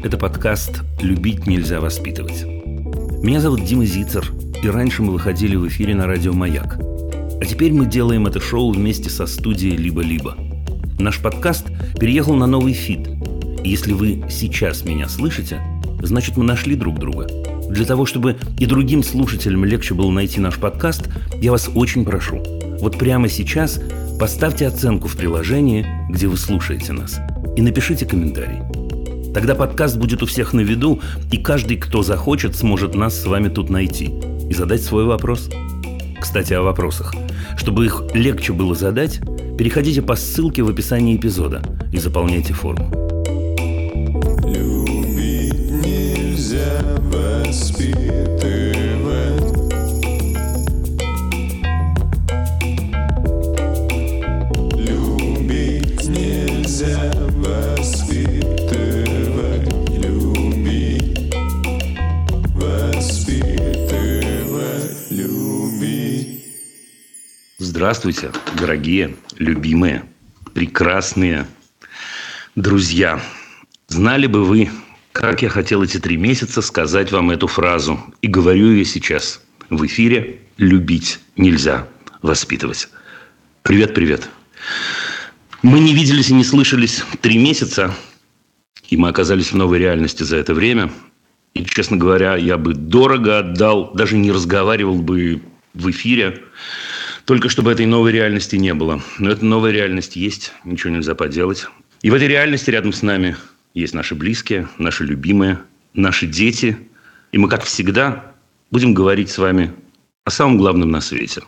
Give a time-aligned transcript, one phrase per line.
[0.00, 2.44] Это подкаст «Любить нельзя воспитывать».
[3.20, 4.30] Меня зовут Дима Зицер,
[4.62, 6.78] и раньше мы выходили в эфире на радио «Маяк».
[6.78, 10.36] А теперь мы делаем это шоу вместе со студией «Либо-либо».
[11.00, 11.66] Наш подкаст
[11.98, 13.08] переехал на новый фид.
[13.64, 15.60] И если вы сейчас меня слышите,
[16.00, 17.26] значит мы нашли друг друга.
[17.68, 21.08] Для того, чтобы и другим слушателям легче было найти наш подкаст,
[21.42, 22.40] я вас очень прошу.
[22.80, 23.80] Вот прямо сейчас
[24.20, 27.18] поставьте оценку в приложении, где вы слушаете нас,
[27.56, 28.77] и напишите комментарий.
[29.38, 33.48] Тогда подкаст будет у всех на виду, и каждый, кто захочет, сможет нас с вами
[33.48, 34.10] тут найти
[34.50, 35.48] и задать свой вопрос.
[36.20, 37.14] Кстати, о вопросах.
[37.56, 39.20] Чтобы их легче было задать,
[39.56, 41.62] переходите по ссылке в описании эпизода
[41.92, 43.17] и заполняйте форму.
[67.78, 70.02] Здравствуйте, дорогие, любимые,
[70.52, 71.46] прекрасные
[72.56, 73.22] друзья.
[73.86, 74.68] Знали бы вы,
[75.12, 78.00] как я хотел эти три месяца сказать вам эту фразу.
[78.20, 79.40] И говорю ее сейчас
[79.70, 81.86] в эфире «Любить нельзя
[82.20, 82.88] воспитывать».
[83.62, 84.28] Привет, привет.
[85.62, 87.94] Мы не виделись и не слышались три месяца,
[88.88, 90.90] и мы оказались в новой реальности за это время.
[91.54, 95.42] И, честно говоря, я бы дорого отдал, даже не разговаривал бы
[95.74, 96.42] в эфире,
[97.28, 99.02] только чтобы этой новой реальности не было.
[99.18, 101.66] Но эта новая реальность есть, ничего нельзя поделать.
[102.00, 103.36] И в этой реальности рядом с нами
[103.74, 105.58] есть наши близкие, наши любимые,
[105.92, 106.78] наши дети.
[107.30, 108.32] И мы, как всегда,
[108.70, 109.74] будем говорить с вами
[110.24, 111.42] о самом главном на свете.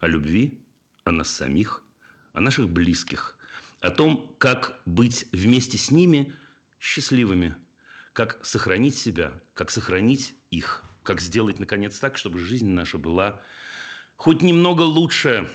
[0.00, 0.64] О любви,
[1.04, 1.84] о нас самих,
[2.32, 3.36] о наших близких.
[3.80, 6.36] О том, как быть вместе с ними
[6.80, 7.56] счастливыми.
[8.14, 10.84] Как сохранить себя, как сохранить их.
[11.02, 13.42] Как сделать, наконец, так, чтобы жизнь наша была
[14.18, 15.48] хоть немного лучше,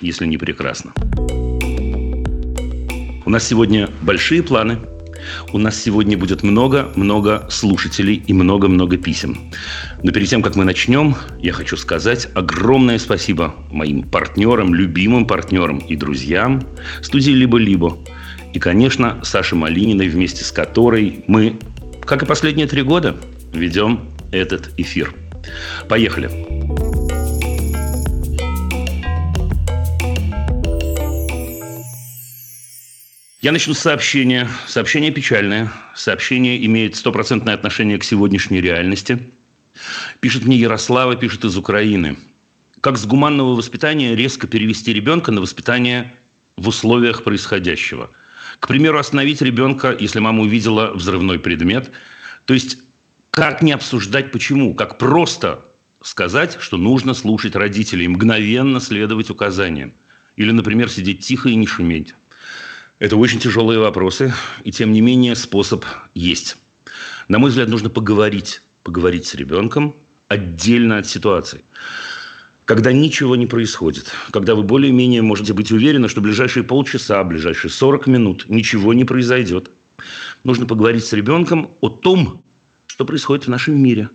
[0.00, 0.92] если не прекрасно.
[3.24, 4.78] У нас сегодня большие планы.
[5.52, 9.52] У нас сегодня будет много-много слушателей и много-много писем.
[10.02, 15.78] Но перед тем, как мы начнем, я хочу сказать огромное спасибо моим партнерам, любимым партнерам
[15.78, 16.62] и друзьям
[17.02, 17.98] студии «Либо-либо».
[18.54, 21.58] И, конечно, Саше Малининой, вместе с которой мы,
[22.06, 23.18] как и последние три года,
[23.52, 25.14] ведем этот эфир.
[25.86, 26.79] Поехали.
[33.40, 34.50] Я начну с сообщения.
[34.66, 35.72] Сообщение печальное.
[35.94, 39.30] Сообщение имеет стопроцентное отношение к сегодняшней реальности.
[40.20, 42.18] Пишет мне Ярослава, пишет из Украины.
[42.82, 46.14] Как с гуманного воспитания резко перевести ребенка на воспитание
[46.56, 48.10] в условиях происходящего?
[48.58, 51.90] К примеру, остановить ребенка, если мама увидела взрывной предмет.
[52.44, 52.80] То есть,
[53.30, 54.74] как не обсуждать почему?
[54.74, 55.64] Как просто
[56.02, 59.94] сказать, что нужно слушать родителей, мгновенно следовать указаниям.
[60.36, 62.14] Или, например, сидеть тихо и не шуметь.
[63.00, 66.58] Это очень тяжелые вопросы, и тем не менее способ есть.
[67.28, 69.96] На мой взгляд, нужно поговорить, поговорить с ребенком
[70.28, 71.64] отдельно от ситуации.
[72.66, 78.06] Когда ничего не происходит, когда вы более-менее можете быть уверены, что ближайшие полчаса, ближайшие 40
[78.06, 79.70] минут ничего не произойдет,
[80.44, 82.44] нужно поговорить с ребенком о том,
[82.86, 84.10] что происходит в нашем мире,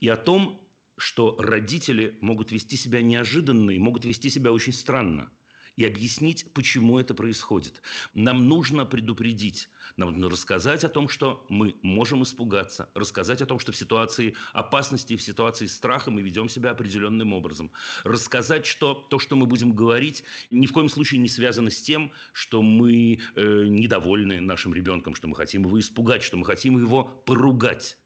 [0.00, 5.30] и о том, что родители могут вести себя неожиданно и могут вести себя очень странно–
[5.76, 7.82] и объяснить, почему это происходит.
[8.14, 13.58] Нам нужно предупредить, нам нужно рассказать о том, что мы можем испугаться, рассказать о том,
[13.58, 17.70] что в ситуации опасности, в ситуации страха мы ведем себя определенным образом,
[18.04, 22.12] рассказать, что то, что мы будем говорить, ни в коем случае не связано с тем,
[22.32, 27.04] что мы э, недовольны нашим ребенком, что мы хотим его испугать, что мы хотим его
[27.04, 27.98] поругать.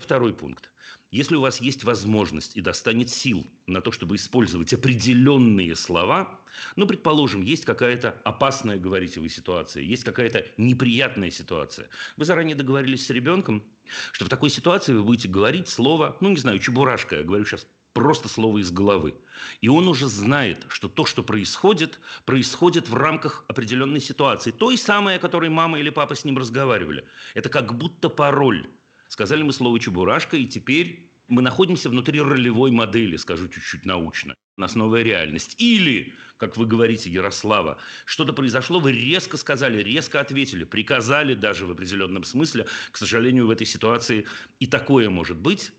[0.00, 0.72] Второй пункт.
[1.10, 6.40] Если у вас есть возможность и достанет сил на то, чтобы использовать определенные слова,
[6.74, 11.90] ну, предположим, есть какая-то опасная, говорите вы, ситуация, есть какая-то неприятная ситуация.
[12.16, 13.72] Вы заранее договорились с ребенком,
[14.12, 17.66] что в такой ситуации вы будете говорить слово, ну, не знаю, чебурашка, я говорю сейчас
[17.92, 19.16] просто слово из головы.
[19.60, 24.50] И он уже знает, что то, что происходит, происходит в рамках определенной ситуации.
[24.50, 27.06] Той самой, о которой мама или папа с ним разговаривали.
[27.34, 28.66] Это как будто пароль.
[29.10, 34.36] Сказали мы слово «чебурашка», и теперь мы находимся внутри ролевой модели, скажу чуть-чуть научно.
[34.56, 35.56] У нас новая реальность.
[35.58, 41.72] Или, как вы говорите, Ярослава, что-то произошло, вы резко сказали, резко ответили, приказали даже в
[41.72, 42.68] определенном смысле.
[42.92, 44.26] К сожалению, в этой ситуации
[44.60, 45.72] и такое может быть.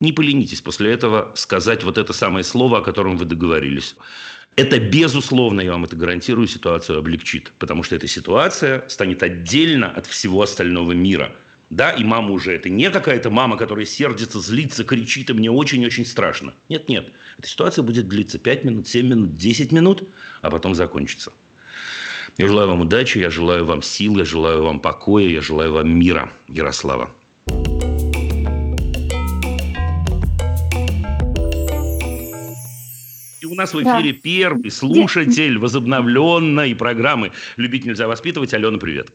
[0.00, 3.96] Не поленитесь после этого сказать вот это самое слово, о котором вы договорились.
[4.54, 7.52] Это, безусловно, я вам это гарантирую, ситуацию облегчит.
[7.58, 11.34] Потому что эта ситуация станет отдельно от всего остального мира–
[11.70, 16.06] да, и мама уже это не какая-то мама, которая сердится, злится, кричит, и мне очень-очень
[16.06, 16.54] страшно.
[16.68, 20.08] Нет, нет, эта ситуация будет длиться 5 минут, 7 минут, 10 минут,
[20.40, 21.32] а потом закончится.
[22.38, 25.90] Я желаю вам удачи, я желаю вам сил, я желаю вам покоя, я желаю вам
[25.90, 27.10] мира, Ярослава.
[33.40, 34.18] И у нас в эфире да.
[34.22, 38.54] первый слушатель возобновленной программы «Любить нельзя воспитывать».
[38.54, 39.12] Алена, привет.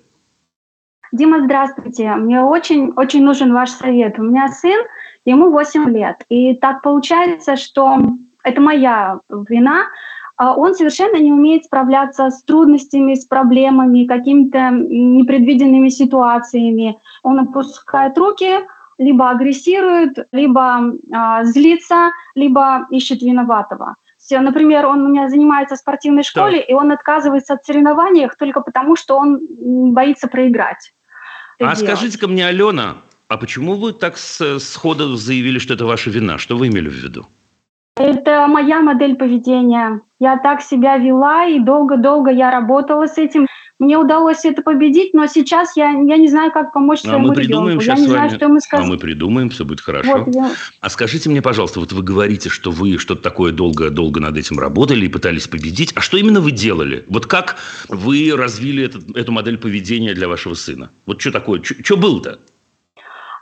[1.13, 2.09] Дима, здравствуйте.
[2.15, 4.17] Мне очень-очень нужен ваш совет.
[4.17, 4.83] У меня сын,
[5.25, 6.25] ему 8 лет.
[6.27, 7.99] И так получается, что
[8.43, 9.83] это моя вина.
[10.37, 16.97] А он совершенно не умеет справляться с трудностями, с проблемами, какими-то непредвиденными ситуациями.
[17.21, 18.61] Он опускает руки,
[18.97, 23.97] либо агрессирует, либо а, злится, либо ищет виноватого.
[24.31, 26.63] Например, он у меня занимается в спортивной школе, да.
[26.63, 30.91] и он отказывается от соревнований только потому, что он боится проиграть.
[31.65, 36.37] А скажите-ка мне, Алена, а почему вы так сходу заявили, что это ваша вина?
[36.37, 37.25] Что вы имели в виду?
[37.95, 40.01] Это моя модель поведения.
[40.19, 43.47] Я так себя вела, и долго-долго я работала с этим.
[43.83, 47.33] Мне удалось это победить, но сейчас я, я не знаю, как помочь а своему мы
[47.33, 47.83] придумаем ребенку.
[47.83, 48.85] Сейчас я не знаю, что ему сказать.
[48.85, 50.23] А мы придумаем, все будет хорошо.
[50.23, 50.51] Вот, я...
[50.79, 55.05] А скажите мне, пожалуйста, вот вы говорите, что вы что-то такое долго-долго над этим работали
[55.05, 55.91] и пытались победить.
[55.95, 57.03] А что именно вы делали?
[57.09, 57.57] Вот как
[57.89, 60.91] вы развили этот, эту модель поведения для вашего сына?
[61.05, 61.61] Вот что такое?
[61.61, 62.39] Что было-то?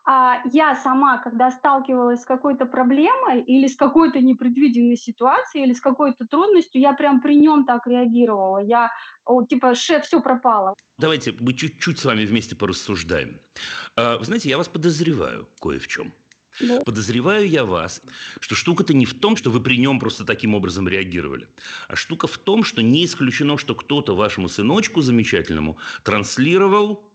[0.06, 5.82] А я сама, когда сталкивалась с какой-то проблемой или с какой-то непредвиденной ситуацией, или с
[5.82, 8.60] какой-то трудностью, я прям при нем так реагировала.
[8.60, 8.92] Я,
[9.26, 10.76] о, типа, шеф, все пропало.
[10.98, 13.42] Давайте мы чуть-чуть с вами вместе порассуждаем.
[13.96, 16.14] А, вы знаете, я вас подозреваю кое в чем.
[16.60, 16.82] Да.
[16.82, 18.02] Подозреваю я вас,
[18.40, 21.48] что штука-то не в том, что вы при нем просто таким образом реагировали,
[21.88, 27.11] а штука в том, что не исключено, что кто-то вашему сыночку замечательному транслировал,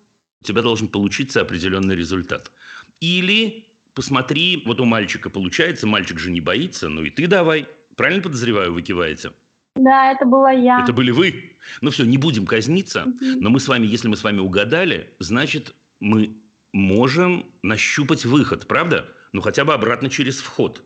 [0.47, 2.53] у тебя должен получиться определенный результат.
[3.01, 7.67] Или посмотри, вот у мальчика получается, мальчик же не боится, ну и ты давай.
[7.97, 9.33] Правильно подозреваю, вы киваете?
[9.75, 10.83] Да, это была я.
[10.83, 11.57] Это были вы.
[11.81, 13.41] Ну все, не будем казниться, угу.
[13.41, 16.37] но мы с вами, если мы с вами угадали, значит, мы
[16.73, 19.13] можем нащупать выход, правда?
[19.33, 20.85] Ну хотя бы обратно через вход.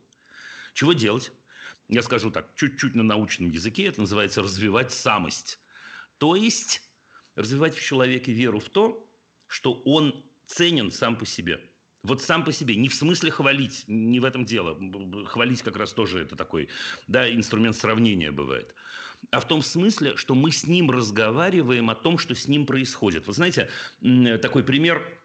[0.73, 1.31] Чего делать?
[1.87, 5.59] Я скажу так, чуть-чуть на научном языке, это называется развивать самость.
[6.17, 6.81] То есть
[7.35, 9.10] развивать в человеке веру в то,
[9.51, 11.65] что он ценен сам по себе–
[12.03, 14.77] вот сам по себе, не в смысле хвалить, не в этом дело.
[15.27, 16.69] Хвалить как раз тоже это такой,
[17.07, 18.75] да, инструмент сравнения бывает.
[19.29, 23.27] А в том смысле, что мы с ним разговариваем о том, что с ним происходит.
[23.27, 23.69] Вы знаете,
[24.41, 25.21] такой пример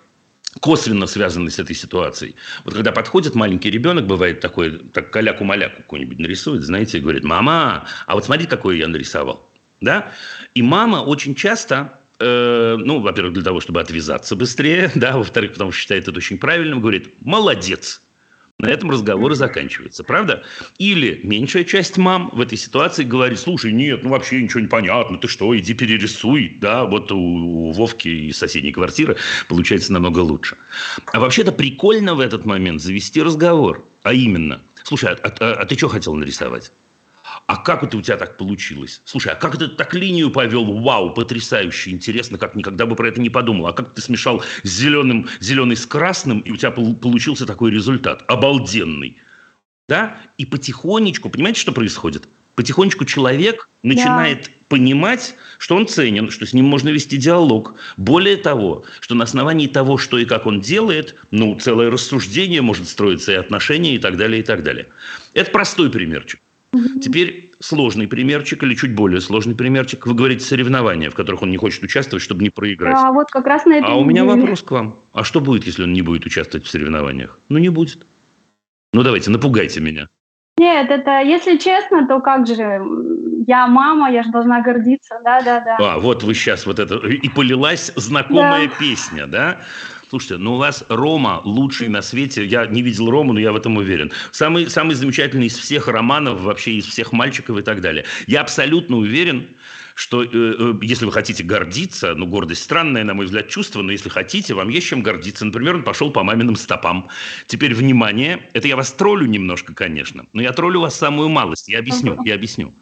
[0.60, 2.34] косвенно связанный с этой ситуацией.
[2.64, 7.86] Вот когда подходит маленький ребенок, бывает такой, так каляку-маляку какой-нибудь нарисует, знаете, и говорит, мама,
[8.06, 9.48] а вот смотри, какой я нарисовал.
[9.80, 10.12] Да?
[10.54, 15.72] И мама очень часто Э, ну, во-первых, для того, чтобы отвязаться быстрее, да, во-вторых, потому
[15.72, 18.02] что считает это очень правильным, говорит, молодец.
[18.58, 20.42] На этом разговор и заканчивается, правда?
[20.78, 25.18] Или меньшая часть мам в этой ситуации говорит, слушай, нет, ну вообще ничего не понятно,
[25.18, 30.56] ты что, иди перерисуй, да, вот у, у Вовки из соседней квартиры получается намного лучше.
[31.12, 35.76] А вообще-то прикольно в этот момент завести разговор, а именно, слушай, а, а, а ты
[35.76, 36.72] что хотел нарисовать?
[37.46, 39.00] А как это у тебя так получилось?
[39.04, 40.64] Слушай, а как ты так линию повел?
[40.80, 43.68] Вау, потрясающе, интересно, как никогда бы про это не подумал.
[43.68, 48.24] А как ты смешал зеленым, зеленый с красным, и у тебя получился такой результат?
[48.26, 49.18] Обалденный.
[49.88, 50.16] Да?
[50.38, 52.28] И потихонечку, понимаете, что происходит?
[52.56, 54.50] Потихонечку человек начинает да.
[54.68, 57.76] понимать, что он ценен, что с ним можно вести диалог.
[57.96, 62.88] Более того, что на основании того, что и как он делает, ну, целое рассуждение может
[62.88, 64.88] строиться и отношения и так далее, и так далее.
[65.34, 66.40] Это простой примерчик.
[67.00, 70.06] Теперь сложный примерчик или чуть более сложный примерчик.
[70.06, 72.96] Вы говорите соревнования, в которых он не хочет участвовать, чтобы не проиграть.
[72.96, 73.86] А вот как раз на это.
[73.86, 74.98] А у меня вопрос к вам.
[75.12, 77.38] А что будет, если он не будет участвовать в соревнованиях?
[77.48, 78.06] Ну, не будет.
[78.92, 80.08] Ну, давайте, напугайте меня.
[80.58, 82.82] Нет, это, если честно, то как же,
[83.46, 85.76] я мама, я же должна гордиться, да-да-да.
[85.78, 88.74] А, вот вы сейчас вот это, и полилась знакомая да.
[88.78, 89.60] песня, да?
[90.08, 92.44] Слушайте, ну у вас Рома лучший на свете.
[92.44, 94.12] Я не видел Рому, но я в этом уверен.
[94.30, 98.04] Самый, самый замечательный из всех романов, вообще из всех мальчиков и так далее.
[98.28, 99.56] Я абсолютно уверен,
[99.96, 103.90] что э, э, если вы хотите гордиться, ну, гордость странное, на мой взгляд, чувство, но
[103.90, 105.44] если хотите, вам есть чем гордиться.
[105.44, 107.08] Например, он пошел по маминым стопам.
[107.46, 111.68] Теперь, внимание, это я вас троллю немножко, конечно, но я троллю вас самую малость.
[111.68, 112.74] Я объясню, я объясню.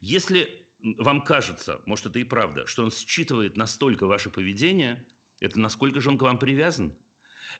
[0.00, 5.08] Если вам кажется, может, это и правда, что он считывает настолько ваше поведение–
[5.40, 6.96] это насколько же он к вам привязан?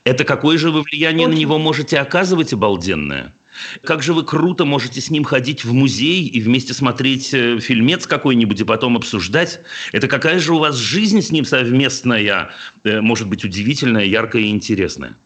[0.04, 1.36] Это какое же вы влияние Очень.
[1.36, 3.34] на него можете оказывать обалденное?
[3.82, 8.06] Как же вы круто можете с ним ходить в музей и вместе смотреть э, фильмец
[8.06, 9.60] какой-нибудь и потом обсуждать.
[9.92, 12.50] Это какая же у вас жизнь с ним совместная,
[12.84, 15.16] э, может быть, удивительная, яркая и интересная.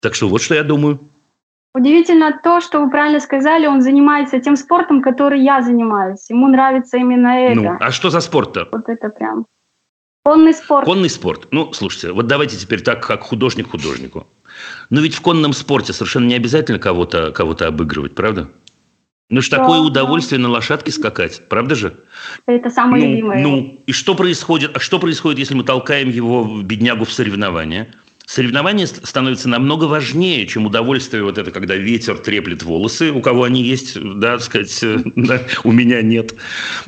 [0.00, 1.00] Так что вот что я думаю.
[1.74, 6.28] Удивительно то, что вы правильно сказали, он занимается тем спортом, который я занимаюсь.
[6.28, 7.60] Ему нравится именно это.
[7.60, 8.68] Ну, а что за спорт-то?
[8.72, 9.46] Вот это прям.
[10.28, 10.84] Конный спорт.
[10.84, 11.48] Конный спорт.
[11.52, 14.26] Ну, слушайте, вот давайте теперь так, как художник художнику.
[14.90, 18.50] Но ведь в конном спорте совершенно не обязательно кого-то кого обыгрывать, правда?
[19.30, 21.96] Ну ж такое Да, удовольствие на лошадке скакать, правда же?
[22.44, 23.42] Это самое ну, любимое.
[23.42, 24.76] ну, и что происходит?
[24.76, 27.94] А что происходит, если мы толкаем его беднягу в соревнования?
[28.28, 33.44] Соревнования ст- становятся намного важнее, чем удовольствие вот это, когда ветер треплет волосы, у кого
[33.44, 36.34] они есть, да, сказать, э, да, у меня нет.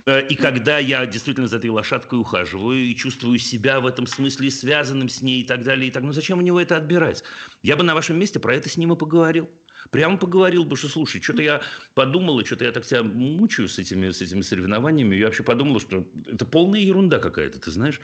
[0.05, 4.51] Э, И когда я действительно за этой лошадкой ухаживаю и чувствую себя в этом смысле
[4.51, 7.25] связанным с ней и так далее, и так, ну зачем у него это отбирать?
[7.63, 9.49] Я бы на вашем месте про это с ним и поговорил.
[9.91, 11.63] Прямо поговорил бы, что слушай, что-то я
[11.95, 15.17] подумал, и что-то я так тебя мучаю с этими, с этими соревнованиями.
[15.17, 17.99] Я вообще подумал, что это полная ерунда какая-то, ты знаешь?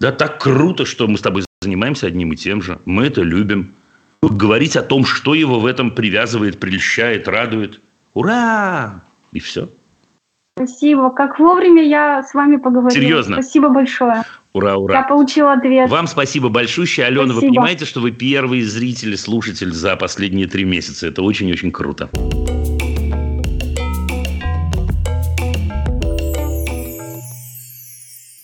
[0.00, 2.78] Да, так круто, что мы с тобой занимаемся одним и тем же.
[2.84, 3.74] Мы это любим.
[4.22, 7.80] Говорить о том, что его в этом привязывает, прельщает, радует.
[8.14, 9.02] Ура!
[9.32, 9.68] И все.
[10.56, 11.10] Спасибо.
[11.10, 12.90] Как вовремя я с вами поговорила.
[12.90, 13.42] Серьезно?
[13.42, 14.22] Спасибо большое.
[14.52, 15.02] Ура, Я ура.
[15.04, 15.88] получила ответ.
[15.88, 17.06] Вам спасибо большущее.
[17.06, 17.54] Алена, вы Спасибо.
[17.54, 21.06] понимаете, что вы первый зритель, слушатель за последние три месяца.
[21.06, 22.10] Это очень-очень круто.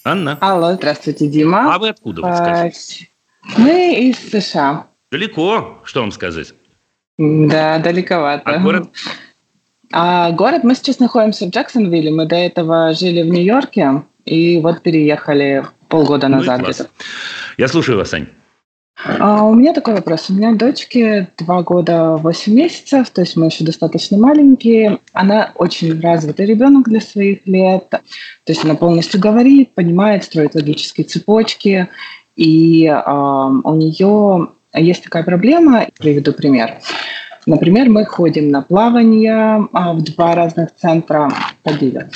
[0.09, 1.75] Анна, Алло, здравствуйте, Дима.
[1.75, 2.71] а вы откуда, вы А?
[3.59, 4.87] Мы из США.
[5.13, 6.55] Далеко, что вам сказать?
[7.19, 8.49] Да, далековато.
[8.49, 8.89] А город?
[9.93, 12.11] А город, мы сейчас находимся в Джексонвилле.
[12.11, 16.89] Мы до этого жили в Нью-Йорке и вот переехали полгода Ну назад где-то.
[17.59, 18.29] Я слушаю вас, Ань.
[19.05, 20.29] А у меня такой вопрос.
[20.29, 24.99] У меня дочке два года восемь месяцев, то есть мы еще достаточно маленькие.
[25.13, 27.89] Она очень развитый ребенок для своих лет.
[27.91, 28.01] То
[28.49, 31.89] есть она полностью говорит, понимает, строит логические цепочки.
[32.35, 36.79] И а, у нее есть такая проблема, приведу пример.
[37.47, 41.31] Например, мы ходим на плавание а, в два разных центра
[41.63, 42.11] Падиля.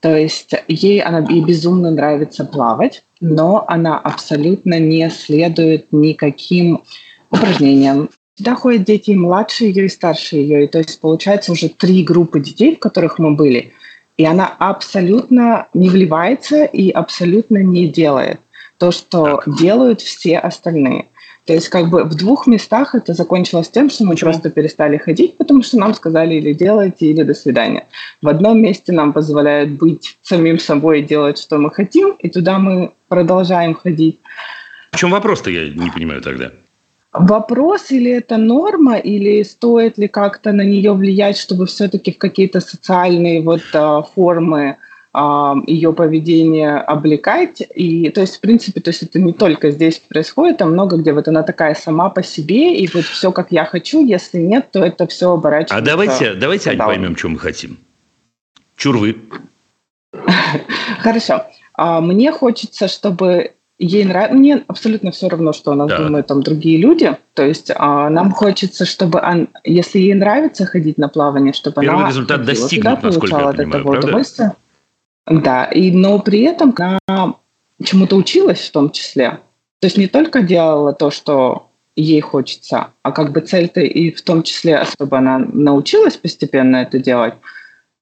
[0.00, 6.82] То есть ей, она, ей безумно нравится плавать, но она абсолютно не следует никаким
[7.30, 8.10] упражнениям.
[8.36, 10.64] Сюда ходят дети и младше ее, и старше ее.
[10.64, 13.72] И то есть получается уже три группы детей, в которых мы были.
[14.18, 18.40] И она абсолютно не вливается и абсолютно не делает
[18.78, 19.56] то, что Так.
[19.58, 21.06] делают все остальные.
[21.46, 24.30] То есть как бы в двух местах это закончилось тем, что мы Почему?
[24.30, 27.86] просто перестали ходить, потому что нам сказали или делайте, или до свидания.
[28.22, 32.58] В одном месте нам позволяют быть самим собой и делать, что мы хотим, и туда
[32.58, 34.20] мы продолжаем ходить.
[34.92, 36.50] В чем вопрос-то, я не понимаю тогда.
[37.12, 42.60] Вопрос, или это норма, или стоит ли как-то на нее влиять, чтобы все-таки в какие-то
[42.60, 44.78] социальные вот а, формы
[45.66, 47.62] ее поведения облекать.
[47.74, 51.12] И, то есть, в принципе, то есть это не только здесь происходит, а много где
[51.12, 54.80] вот она такая сама по себе, и вот все как я хочу, если нет, то
[54.84, 55.76] это все оборачивается.
[55.76, 57.78] А давайте, давайте, Ань, поймем, что мы хотим.
[58.76, 59.16] Чур вы.
[61.00, 61.44] Хорошо.
[61.74, 64.38] А, Мне хочется, чтобы ей нравилось...
[64.38, 66.00] Мне абсолютно все равно, что о нас Так.
[66.00, 67.16] думают там другие люди.
[67.34, 69.20] То есть а, нам хочется, чтобы...
[69.20, 73.50] он- Если ей нравится ходить на плавание, чтобы Первый она результат достигнут, насколько я получала
[73.50, 74.06] от понимаю, этого правда?
[74.08, 74.52] удовольствие.
[75.26, 77.34] Да, и, но при этом она
[77.82, 79.40] чему-то училась в том числе.
[79.80, 84.22] То есть не только делала то, что ей хочется, а как бы цель-то и в
[84.22, 87.34] том числе, чтобы она научилась постепенно это делать.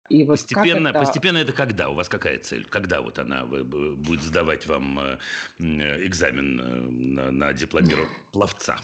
[0.09, 1.88] И вот Постепенно, это- постепенно это когда?
[1.88, 2.64] У вас какая цель?
[2.64, 5.19] Когда вот она будет сдавать вам э,
[5.59, 8.81] э, экзамен э, на, на дипломиру пловца?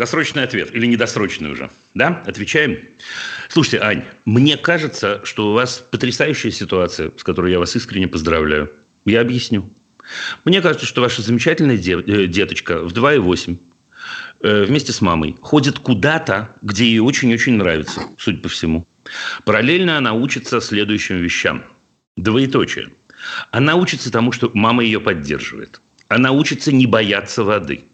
[0.00, 1.68] Досрочный ответ или недосрочный уже?
[1.92, 2.22] Да?
[2.26, 2.78] Отвечаем?
[3.50, 8.72] Слушайте, Ань, мне кажется, что у вас потрясающая ситуация, с которой я вас искренне поздравляю.
[9.04, 9.70] Я объясню.
[10.46, 13.58] Мне кажется, что ваша замечательная э, деточка в 2,8
[14.40, 18.88] э, вместе с мамой ходит куда-то, где ей очень-очень нравится, судя по всему.
[19.44, 21.62] Параллельно она учится следующим вещам.
[22.16, 22.88] Двоеточие.
[23.50, 25.82] Она учится тому, что мама ее поддерживает.
[26.08, 27.84] Она учится не бояться воды.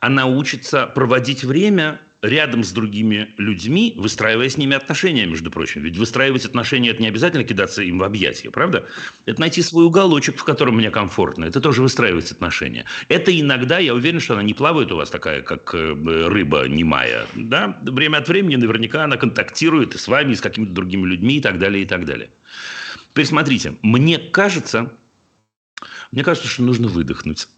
[0.00, 5.82] Она учится проводить время рядом с другими людьми, выстраивая с ними отношения, между прочим.
[5.82, 8.88] Ведь выстраивать отношения– это не обязательно кидаться им в объятия, правда?
[9.26, 11.44] Это найти свой уголочек, в котором мне комфортно.
[11.44, 12.86] Это тоже выстраивать отношения.
[13.08, 15.92] Это иногда, я уверен, что она не плавает у вас такая, как э,
[16.28, 17.26] рыба немая.
[17.34, 17.78] Да?
[17.82, 21.40] Время от времени наверняка она контактирует и с вами, и с какими-то другими людьми и
[21.40, 22.30] так далее, и так далее.
[23.10, 24.94] Теперь смотрите, мне кажется,
[26.10, 27.48] мне кажется, что нужно выдохнуть.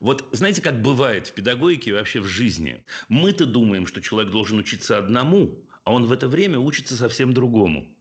[0.00, 2.86] Вот знаете, как бывает в педагогике и вообще в жизни?
[3.08, 7.96] Мы-то думаем, что человек должен учиться одному, а он в это время учится совсем другому.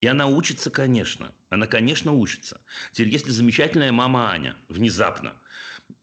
[0.00, 1.34] И она учится, конечно.
[1.48, 2.60] Она, конечно, учится.
[2.92, 5.40] Теперь, если замечательная мама Аня внезапно,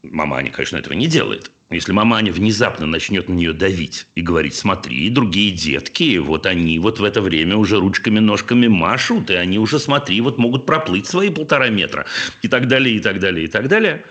[0.02, 4.22] мама Аня, конечно, этого не делает, если мама Аня внезапно начнет на нее давить и
[4.22, 9.58] говорить, смотри, другие детки, вот они вот в это время уже ручками-ножками машут, и они
[9.58, 12.06] уже, смотри, вот могут проплыть свои полтора метра,
[12.42, 14.04] и так далее, и так далее, и так далее.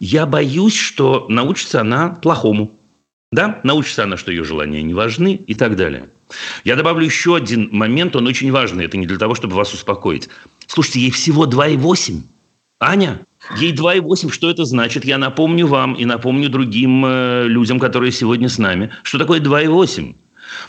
[0.00, 2.78] Я боюсь, что научится она плохому.
[3.32, 6.10] Да, научится она, что ее желания не важны и так далее.
[6.64, 8.84] Я добавлю еще один момент, он очень важный.
[8.84, 10.28] Это не для того, чтобы вас успокоить.
[10.66, 12.22] Слушайте, ей всего 2,8.
[12.80, 13.26] Аня,
[13.58, 14.30] ей 2,8.
[14.30, 15.04] Что это значит?
[15.04, 20.14] Я напомню вам и напомню другим э, людям, которые сегодня с нами, что такое 2,8.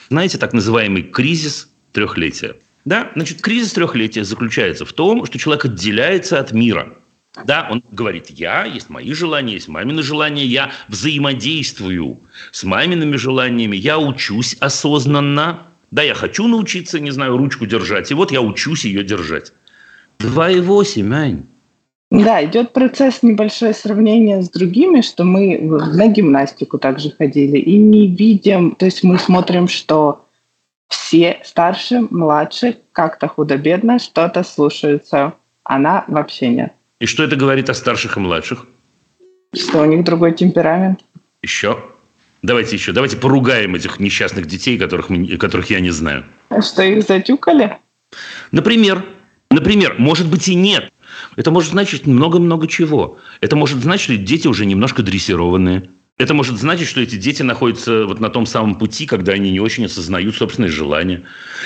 [0.10, 2.56] Знаете, так называемый кризис трехлетия.
[2.84, 6.96] Да, значит, кризис трехлетия заключается в том, что человек отделяется от мира–
[7.44, 12.20] да, он говорит, я, есть мои желания, есть мамины желания, я взаимодействую
[12.52, 15.64] с мамиными желаниями, я учусь осознанно.
[15.92, 19.54] Да, я хочу научиться, не знаю, ручку держать, и вот я учусь ее держать.
[20.20, 21.44] 2,8, Ань.
[22.12, 28.08] Да, идет процесс небольшое сравнение с другими, что мы на гимнастику также ходили и не
[28.08, 30.26] видим, то есть мы смотрим, что
[30.88, 35.34] все старше, младше, как-то худо-бедно что-то слушаются.
[35.64, 36.75] Она вообще нет.
[37.00, 38.66] И что это говорит о старших и младших?
[39.54, 41.02] Что у них другой темперамент.
[41.42, 41.84] Еще.
[42.42, 42.92] Давайте еще.
[42.94, 46.26] Давайте поругаем этих несчастных детей, которых, мы, которых я не знаю.
[46.50, 47.78] А что, их затюкали?
[48.52, 49.06] Например.
[49.52, 50.92] Например, может быть и нет.
[51.36, 53.20] Это может значить много-много чего.
[53.42, 55.90] Это может значить, что дети уже немножко дрессированные.
[56.18, 59.60] Это может значить, что эти дети находятся вот на том самом пути, когда они не
[59.60, 61.24] очень осознают собственные желания.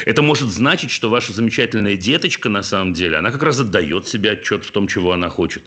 [0.08, 4.32] Это может значить, что ваша замечательная деточка, на самом деле, она как раз отдает себе
[4.32, 5.66] отчет в том, чего она хочет.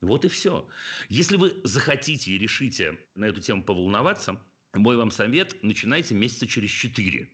[0.00, 0.68] Вот и все.
[1.08, 6.70] Если вы захотите и решите на эту тему поволноваться, мой вам совет– начинайте месяца через
[6.70, 7.32] четыре.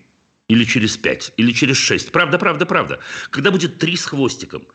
[0.48, 2.10] Или через пять, или через шесть.
[2.10, 3.00] Правда, правда, правда.
[3.28, 4.68] Когда будет три с хвостиком.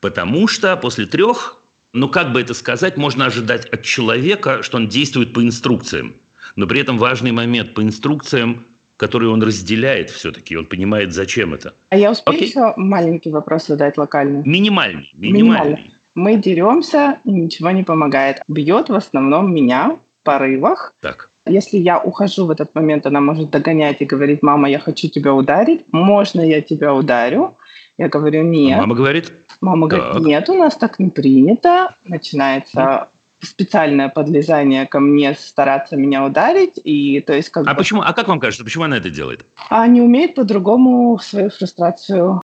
[0.00, 1.61] Потому что после трех
[1.92, 6.16] ну, как бы это сказать, можно ожидать от человека, что он действует по инструкциям.
[6.56, 11.74] Но при этом важный момент по инструкциям, которые он разделяет все-таки, он понимает, зачем это.
[11.90, 12.48] А я успею Окей?
[12.48, 14.42] еще маленький вопрос задать локальный?
[14.44, 15.10] Минимальный.
[15.12, 15.70] Минимальный.
[15.70, 15.94] минимальный.
[16.14, 18.42] Мы деремся, ничего не помогает.
[18.48, 20.94] Бьет в основном меня в порывах.
[21.00, 21.30] Так.
[21.46, 25.34] Если я ухожу в этот момент, она может догонять и говорить, мама, я хочу тебя
[25.34, 27.56] ударить, можно я тебя ударю?
[27.98, 28.78] Я говорю, нет.
[28.78, 29.32] А мама говорит?
[29.60, 30.00] Мама так.
[30.00, 31.94] говорит, нет, у нас так не принято.
[32.04, 33.08] Начинается
[33.40, 36.80] специальное подлезание ко мне, стараться меня ударить.
[36.82, 37.78] И, то есть, как а бы...
[37.78, 38.02] почему?
[38.02, 39.44] А как вам кажется, почему она это делает?
[39.68, 42.40] А не умеет по-другому свою фрустрацию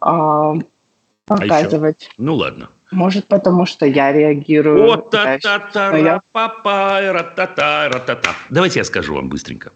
[0.00, 0.54] а,
[1.26, 2.10] показывать.
[2.10, 2.70] А ну ладно.
[2.90, 4.86] Может, потому что я реагирую.
[4.86, 6.22] Вот та та та я...
[8.50, 9.72] Давайте я скажу вам быстренько.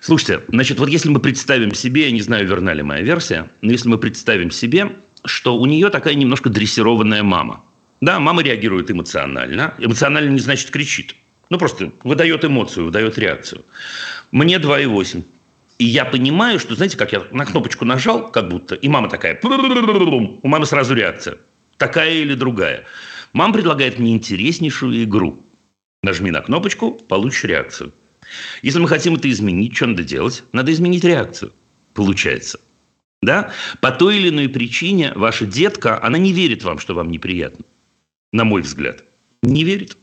[0.00, 3.70] Слушайте, значит, вот если мы представим себе, я не знаю, верна ли моя версия, но
[3.70, 7.62] если мы представим себе, что у нее такая немножко дрессированная мама.
[8.00, 9.74] Да, мама реагирует эмоционально.
[9.78, 11.16] Эмоционально не значит кричит.
[11.50, 13.66] Ну, просто выдает эмоцию, выдает реакцию.
[14.30, 15.22] Мне 2,8.
[15.78, 19.38] И я понимаю, что, знаете, как я на кнопочку нажал, как будто, и мама такая,
[19.42, 21.38] у мамы сразу реакция.
[21.76, 22.84] Такая или другая.
[23.32, 25.44] Мама предлагает мне интереснейшую игру.
[26.02, 27.92] Нажми на кнопочку, получишь реакцию.
[28.62, 30.44] Если мы хотим это изменить, что надо делать?
[30.52, 31.52] Надо изменить реакцию.
[31.94, 32.60] Получается.
[33.22, 33.50] Да?
[33.80, 37.64] По той или иной причине ваша детка, она не верит вам, что вам неприятно.
[38.32, 39.04] На мой взгляд.
[39.42, 39.96] Не верит.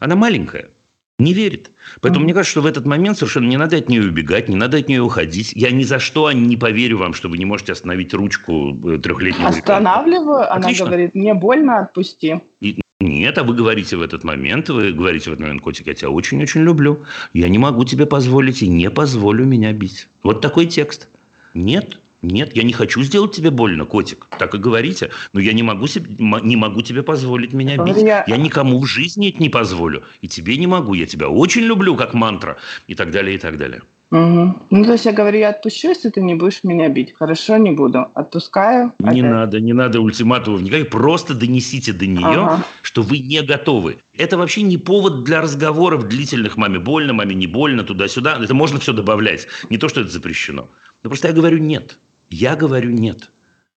[0.00, 0.70] Она маленькая.
[1.18, 1.72] Не верит.
[2.00, 4.76] Поэтому мне кажется, что в этот момент совершенно не надо от нее убегать, не надо
[4.76, 5.52] от нее уходить.
[5.52, 9.48] Я ни за что не поверю вам, что вы не можете остановить ручку э, трехлетнего
[9.48, 10.42] Останавливаю.
[10.42, 10.54] Ребенка.
[10.54, 12.40] Она говорит, мне больно, отпусти.
[12.60, 15.94] И, нет, а вы говорите в этот момент, вы говорите в этот момент, котик, я
[15.94, 17.04] тебя очень-очень люблю.
[17.32, 20.08] Я не могу тебе позволить и не позволю меня бить.
[20.24, 21.08] Вот такой текст.
[21.54, 24.26] Нет, нет, я не хочу сделать тебе больно, котик.
[24.36, 25.10] Так и говорите.
[25.32, 27.98] Но я не могу, себе, не могу тебе позволить меня бить.
[27.98, 28.24] Я...
[28.26, 30.02] я никому в жизни это не позволю.
[30.20, 30.94] И тебе не могу.
[30.94, 32.56] Я тебя очень люблю, как мантра.
[32.88, 33.82] И так далее, и так далее.
[34.10, 34.54] Угу.
[34.70, 37.14] Ну, то есть я говорю, я отпущу, если ты не будешь меня бить.
[37.14, 38.06] Хорошо, не буду.
[38.14, 38.94] Отпускаю.
[39.00, 39.22] Не опять.
[39.22, 40.88] надо, не надо ультиматумов никаких.
[40.88, 42.64] Просто донесите до нее, ага.
[42.80, 43.98] что вы не готовы.
[44.14, 46.56] Это вообще не повод для разговоров длительных.
[46.56, 48.38] Маме больно, маме не больно, туда-сюда.
[48.42, 49.46] Это можно все добавлять.
[49.68, 50.68] Не то, что это запрещено.
[51.02, 51.98] Но просто я говорю нет.
[52.30, 53.30] Я говорю нет.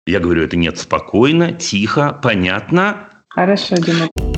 [0.05, 3.09] Я говорю это нет спокойно, тихо, понятно.
[3.29, 4.28] Хорошо, Дима.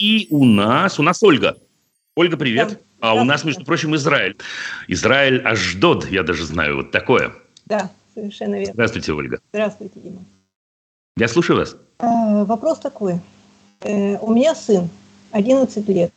[0.00, 1.56] И у нас, у нас Ольга.
[2.16, 2.68] Ольга, привет.
[2.68, 2.76] Да.
[3.00, 4.36] А да, у нас, между прочим, Израиль.
[4.88, 7.32] Израиль Аждод, я даже знаю, вот такое.
[7.66, 8.72] Да, Совершенно верно.
[8.74, 9.40] Здравствуйте, Ольга.
[9.52, 10.24] Здравствуйте, Дима.
[11.16, 11.76] Я слушаю вас.
[12.00, 13.20] Э, Вопрос такой.
[13.82, 14.88] Э, У меня сын,
[15.30, 16.10] 11 лет.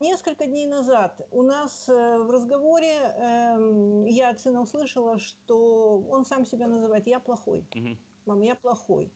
[0.00, 6.24] Несколько дней назад у нас э, в разговоре эм, я от сына услышала, что он
[6.26, 7.64] сам себя называет «я плохой».
[7.74, 7.98] Мгм.
[8.26, 9.10] Мам, я плохой.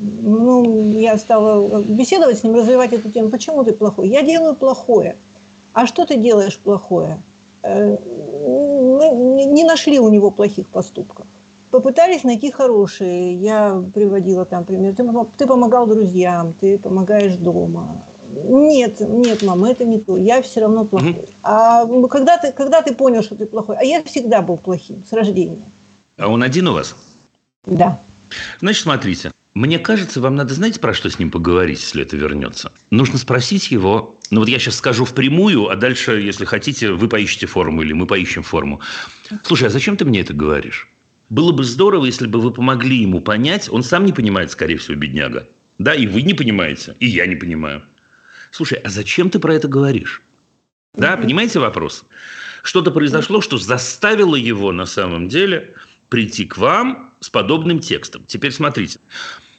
[0.00, 3.30] Ну, я стала беседовать с ним, развивать эту тему.
[3.30, 4.08] Почему ты плохой?
[4.08, 5.16] Я делаю плохое.
[5.72, 7.18] А что ты делаешь плохое?
[7.62, 7.96] Э,
[8.46, 11.26] Мы не нашли у него плохих поступков.
[11.70, 13.34] Попытались найти хорошие.
[13.34, 14.94] Я приводила там пример.
[14.94, 15.04] Ты,
[15.36, 17.88] ты помогал друзьям, ты помогаешь дома.
[18.44, 20.16] Нет, нет, мама, это не то.
[20.16, 21.10] Я все равно плохой.
[21.10, 21.20] Мгм.
[21.42, 23.76] А ну, когда ты, когда ты понял, что ты плохой?
[23.78, 25.58] А я всегда был плохим с рождения.
[26.18, 26.94] А он один у вас?
[27.64, 27.98] Да.
[28.60, 29.32] Значит, смотрите.
[29.56, 32.74] Мне кажется, вам надо, знаете, про что с ним поговорить, если это вернется?
[32.90, 37.46] Нужно спросить его, ну вот я сейчас скажу впрямую, а дальше, если хотите, вы поищете
[37.46, 38.82] форму или мы поищем форму.
[39.44, 40.90] Слушай, а зачем ты мне это говоришь?
[41.30, 44.94] Было бы здорово, если бы вы помогли ему понять, он сам не понимает, скорее всего,
[44.94, 45.48] бедняга.
[45.78, 47.82] Да, и вы не понимаете, и я не понимаю.
[48.50, 50.20] Слушай, а зачем ты про это говоришь?
[50.92, 52.04] Да, понимаете вопрос?
[52.62, 55.76] Что-то произошло, что заставило его на самом деле
[56.10, 58.22] прийти к вам с подобным текстом.
[58.26, 58.98] Теперь смотрите.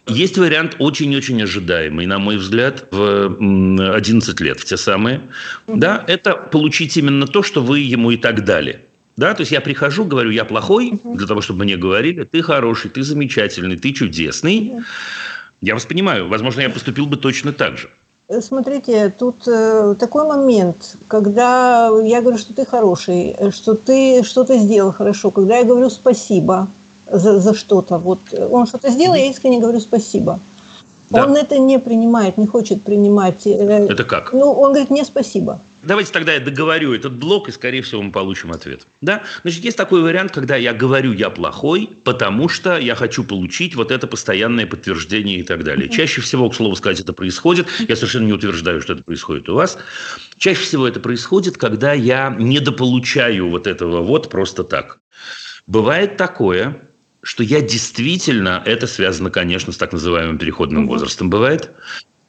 [0.07, 5.21] Есть вариант очень-очень ожидаемый, на мой взгляд, в м, 11 лет, в те самые.
[5.67, 8.85] Да, это получить именно то, что вы ему и так дали.
[9.17, 12.91] Да, то есть я прихожу, говорю, я плохой, для того, чтобы мне говорили, ты хороший,
[12.91, 14.73] ты замечательный, ты чудесный.
[15.59, 17.89] Я вас понимаю, возможно, я поступил бы точно так же.
[18.29, 24.23] Э, Смотрите, тут э, такой момент, когда я говорю, что ты хороший, э, что ты
[24.23, 26.67] что-то сделал хорошо, когда я говорю спасибо
[27.11, 30.39] за, за что-то, вот э, он что-то сделал, я искренне говорю спасибо.
[31.09, 31.25] Да.
[31.25, 33.47] Он это не принимает, не хочет принимать.
[33.47, 34.33] э, Это как?
[34.33, 35.61] Ну, он говорит не спасибо.
[35.83, 38.85] Давайте тогда я договорю этот блок, и, скорее всего, мы получим ответ.
[38.99, 39.23] Да?
[39.43, 43.91] Значит, есть такой вариант, когда я говорю, я плохой, потому что я хочу получить вот
[43.91, 45.87] это постоянное подтверждение и так далее.
[45.87, 47.67] Чаще всего, к слову сказать, это происходит.
[47.87, 49.77] Я совершенно не утверждаю, что это происходит у вас.
[50.37, 54.99] Чаще всего это происходит, когда я недополучаю вот этого вот просто так.
[55.67, 56.86] Бывает такое,
[57.27, 61.71] что я действительно, это связано, конечно, с так называемым переходным возрастом, бывает,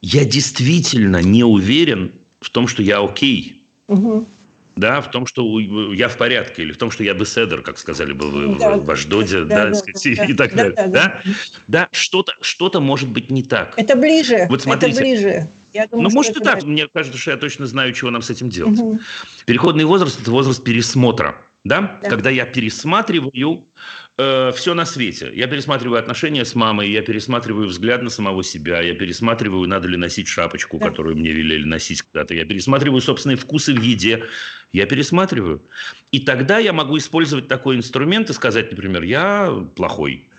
[0.02, 4.26] я действительно не уверен в том, что я окей, Мгм.
[4.74, 8.12] да, в том, что я в порядке, или в том, что я беседер, как сказали
[8.12, 10.74] бы вы Да, в, в Аждоде, да, да, да, сказать, да, и так да, далее.
[10.74, 10.90] да, Да,
[11.24, 11.32] да.
[11.68, 13.74] да, что-то, что-то может быть не так.
[13.76, 14.46] Это ближе.
[14.50, 14.90] Вот смотрите.
[14.94, 15.46] Это ближе.
[15.74, 16.64] Я думаю, ну, может и так.
[16.64, 18.76] Мне кажется, что я точно знаю, чего нам с этим делать.
[18.80, 18.98] Мгм.
[19.46, 21.47] Переходный возраст– это возраст пересмотра.
[21.64, 21.98] Да?
[22.02, 22.08] Да.
[22.08, 23.68] Когда я пересматриваю
[24.16, 25.30] все на свете.
[25.34, 29.96] Я пересматриваю отношения с мамой, я пересматриваю взгляд на самого себя, я пересматриваю, надо ли
[29.96, 30.88] носить шапочку, Да.
[30.88, 32.34] которую мне велели носить когда-то.
[32.34, 34.24] Я пересматриваю собственные вкусы в еде.
[34.72, 35.62] Я пересматриваю.
[36.10, 40.30] И тогда я могу использовать такой инструмент и сказать, например, я плохой.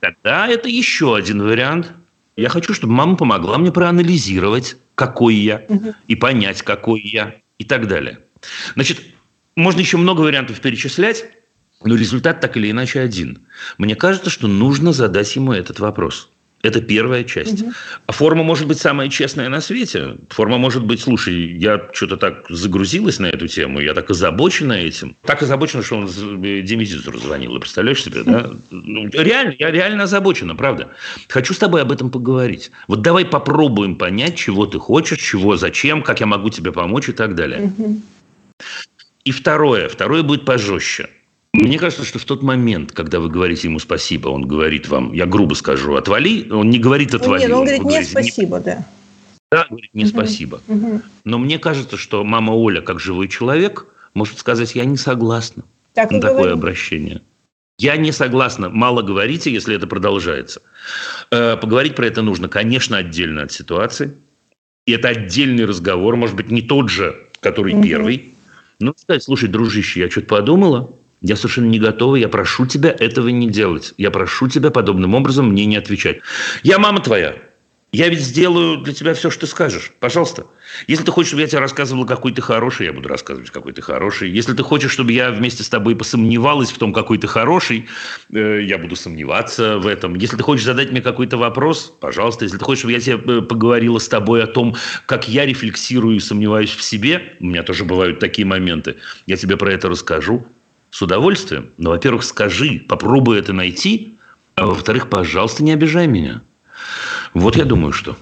[0.00, 1.92] Тогда это еще один вариант.
[2.36, 5.94] Я хочу, чтобы мама помогла мне проанализировать, какой я, Мгм.
[6.08, 8.20] и понять, какой я, и так далее.
[8.74, 9.02] Значит,
[9.56, 11.26] можно еще много вариантов перечислять,
[11.84, 13.46] но результат так или иначе один.
[13.78, 16.30] Мне кажется, что нужно задать ему этот вопрос.
[16.62, 17.64] Это первая часть.
[18.06, 20.18] А форма может быть самая честная на свете.
[20.28, 25.16] Форма может быть, слушай, я что-то так загрузилась на эту тему, я так озабочена этим.
[25.22, 27.58] Так озабочена, что он Диме Зизеру звонил.
[27.58, 28.50] Представляешь себе, да?
[28.70, 30.90] Ну, реально, я реально озабочена, правда.
[31.28, 32.70] Хочу с тобой об этом поговорить.
[32.88, 37.12] Вот давай попробуем понять, чего ты хочешь, чего, зачем, как я могу тебе помочь и
[37.12, 37.72] так далее.
[37.78, 38.02] Мгм.
[39.24, 41.08] И второе, второе будет пожестче.
[41.52, 45.26] Мне кажется, что в тот момент, когда вы говорите ему спасибо, он говорит вам, я
[45.26, 47.40] грубо скажу, отвали, он не говорит отвали.
[47.42, 48.86] Нет, он говорит вы не говорите, спасибо, да.
[49.50, 50.10] да, говорит не Мгм.
[50.12, 50.62] спасибо.
[50.68, 51.02] Мгм.
[51.24, 56.12] Но мне кажется, что мама Оля, как живой человек, может сказать, я не согласна Так
[56.12, 56.58] на такое говорим.
[56.58, 57.22] обращение.
[57.78, 58.68] Я не согласна.
[58.68, 60.62] Мало говорите, если это продолжается.
[61.30, 64.14] Э, Поговорить про это нужно, конечно, отдельно от ситуации.
[64.86, 67.82] И это отдельный разговор, может быть, не тот же, который Мгм.
[67.82, 68.30] первый.
[68.80, 70.90] Ну, сказать, слушай, дружище, я что-то подумала,
[71.20, 73.92] я совершенно не готова, я прошу тебя этого не делать.
[73.98, 76.20] Я прошу тебя подобным образом мне не отвечать.
[76.62, 77.34] Я мама твоя.
[77.92, 79.90] Я ведь сделаю для тебя все, что ты скажешь.
[79.98, 80.46] Пожалуйста.
[80.86, 83.82] Если ты хочешь, чтобы я тебе рассказывала, какой ты хороший, я буду рассказывать, какой ты
[83.82, 84.30] хороший.
[84.30, 87.88] Если ты хочешь, чтобы я вместе с тобой посомневалась в том, какой ты хороший,
[88.32, 90.14] э, я буду сомневаться в этом.
[90.14, 92.44] Если ты хочешь задать мне какой-то вопрос, пожалуйста.
[92.44, 94.76] Если ты хочешь, чтобы я тебе э, поговорила с тобой о том,
[95.06, 99.56] как я рефлексирую и сомневаюсь в себе, у меня тоже бывают такие моменты, я тебе
[99.56, 100.46] про это расскажу
[100.90, 101.70] с удовольствием.
[101.76, 104.16] Но, во-первых, скажи, попробуй это найти,
[104.54, 106.42] а во-вторых, пожалуйста, не обижай меня.
[107.34, 108.16] Вот я думаю, что.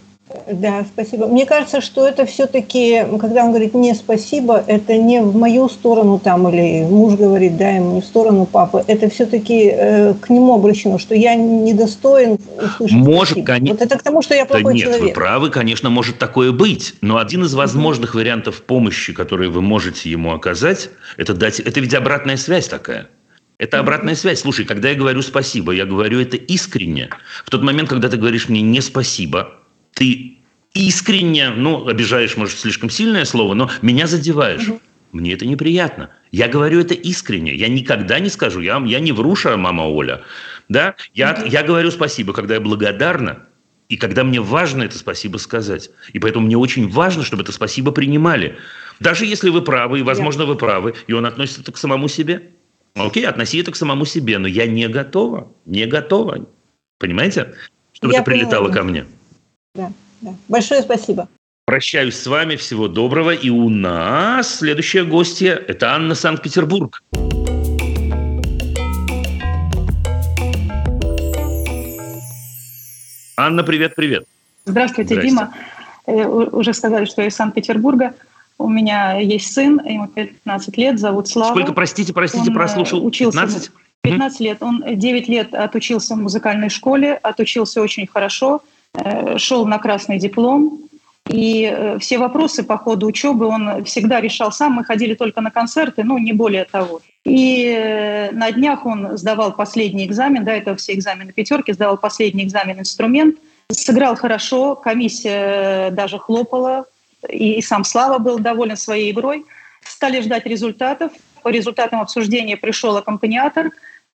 [0.50, 1.26] Да, спасибо.
[1.26, 6.18] Мне кажется, что это все-таки, когда он говорит не спасибо, это не в мою сторону
[6.18, 10.54] там, или муж говорит, да, ему не в сторону папы, это все-таки э, к нему
[10.54, 13.46] обращено, что я недостоин услышать Может, спасибо.
[13.46, 13.74] конечно.
[13.74, 15.02] Вот это к тому, что я плохой да нет, человек.
[15.02, 16.94] вы правы, конечно, может такое быть.
[17.00, 21.60] Но один из возможных вариантов помощи, которые вы можете ему оказать, это дать...
[21.60, 23.08] Это ведь обратная связь такая.
[23.58, 24.40] Это обратная связь.
[24.40, 27.10] Слушай, когда я говорю спасибо, я говорю это искренне.
[27.44, 29.58] В тот момент, когда ты говоришь мне не спасибо,
[29.94, 30.38] ты
[30.74, 34.68] искренне, ну, обижаешь, может, слишком сильное слово, но меня задеваешь.
[35.10, 36.10] Мне это неприятно.
[36.30, 37.54] Я говорю это искренне.
[37.54, 40.22] Я никогда не скажу, я, я не вруша, мама Оля.
[40.68, 40.94] Да?
[41.14, 43.46] Я, я говорю спасибо, когда я благодарна,
[43.88, 45.90] и когда мне важно это спасибо сказать.
[46.12, 48.58] И поэтому мне очень важно, чтобы это спасибо принимали.
[49.00, 52.52] Даже если вы правы, и, возможно, вы правы, и он относится это к самому себе.
[52.98, 56.46] Окей, относи это к самому себе, но я не готова, не готова.
[56.98, 57.54] Понимаете?
[57.92, 58.74] Чтобы Я это прилетало поняла.
[58.74, 59.06] ко мне.
[59.74, 60.34] Да, да.
[60.48, 61.28] Большое спасибо.
[61.66, 63.32] Прощаюсь с вами, всего доброго.
[63.34, 67.02] И у нас следующая гостья– это Анна Санкт-Петербург.
[73.36, 74.24] Анна, привет-привет.
[74.64, 75.30] Здравствуйте, Здрасте.
[75.30, 75.54] Дима.
[76.06, 78.14] Э, Уже сказали, что я из Санкт-Петербурга.
[78.58, 81.52] У меня есть сын, ему 15 лет, зовут Слава.
[81.52, 83.06] Сколько, простите, простите, Он, э, прослушал?
[83.06, 83.70] учился 15?
[84.02, 84.62] 15 лет.
[84.62, 88.62] Он 9 лет отучился в музыкальной школе, отучился очень хорошо,
[88.94, 90.80] э, шел на красный диплом.
[91.28, 94.72] И э, все вопросы по ходу учебы он всегда решал сам.
[94.72, 97.00] Мы ходили только на концерты, ну, не более того.
[97.24, 102.80] И на днях он сдавал последний экзамен, да, это все экзамены пятерки, сдавал последний экзамен
[102.80, 103.36] инструмент.
[103.70, 106.86] Сыграл хорошо, комиссия даже хлопала,
[107.28, 109.44] и, и сам Слава был доволен своей игрой.
[109.82, 111.12] Стали ждать результатов.
[111.42, 113.70] По результатам обсуждения пришел аккомпаниатор,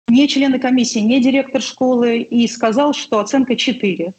[0.09, 4.13] не члены комиссии, не директор школы, и сказал, что оценка 4.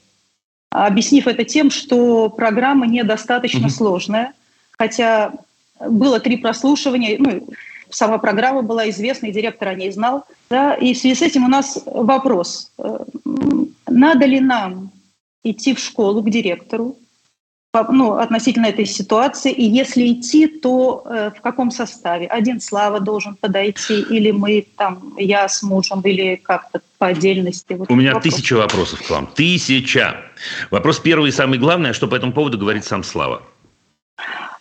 [0.71, 3.69] Объяснив это тем, что программа недостаточно Мгм.
[3.69, 4.33] сложная,
[4.77, 5.33] хотя
[5.79, 7.49] было три прослушивания, ну,
[7.89, 10.23] сама программа была известна, и директор о ней знал.
[10.49, 12.71] Да, и в связи с этим у нас вопрос.
[12.77, 12.99] Э,
[13.87, 14.91] Надо ли нам
[15.43, 16.95] идти в школу к директору
[17.89, 19.51] ну, относительно этой ситуации?
[19.51, 22.27] И если идти, то э, в каком составе?
[22.27, 27.73] Один Слава должен подойти, или мы там, я с мужем, или как-то по отдельности?
[27.73, 28.33] Вот У меня вопрос.
[28.35, 29.27] тысяча вопросов к вам.
[29.27, 30.17] Тысяча.
[30.69, 33.41] Вопрос первый и самый главный, а что по этому поводу говорит сам Слава?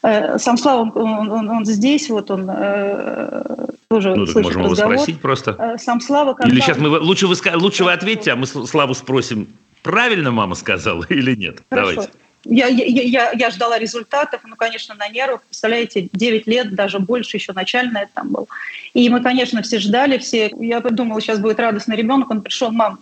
[0.02, 4.62] Э, Сам Слава, он, он- он- он здесь, вот он э, тоже Ну, так можем
[4.62, 4.94] его разговор.
[4.96, 5.56] спросить просто.
[5.58, 6.50] Э, Сам Слава, когда...
[6.52, 6.88] Или сейчас мы...
[7.00, 9.48] Лучше вы, лучше вы ответьте, а мы Славу спросим,
[9.82, 11.60] правильно мама сказала или нет?
[11.70, 11.90] Хорошо.
[11.96, 12.12] Давайте.
[12.44, 17.36] Я, я, я, я ждала результатов, ну, конечно, на нервах, представляете, 9 лет, даже больше,
[17.36, 18.48] еще начальное там был.
[18.94, 22.98] И мы, конечно, все ждали, все, я думала, сейчас будет радостный ребенок, он пришел, мам,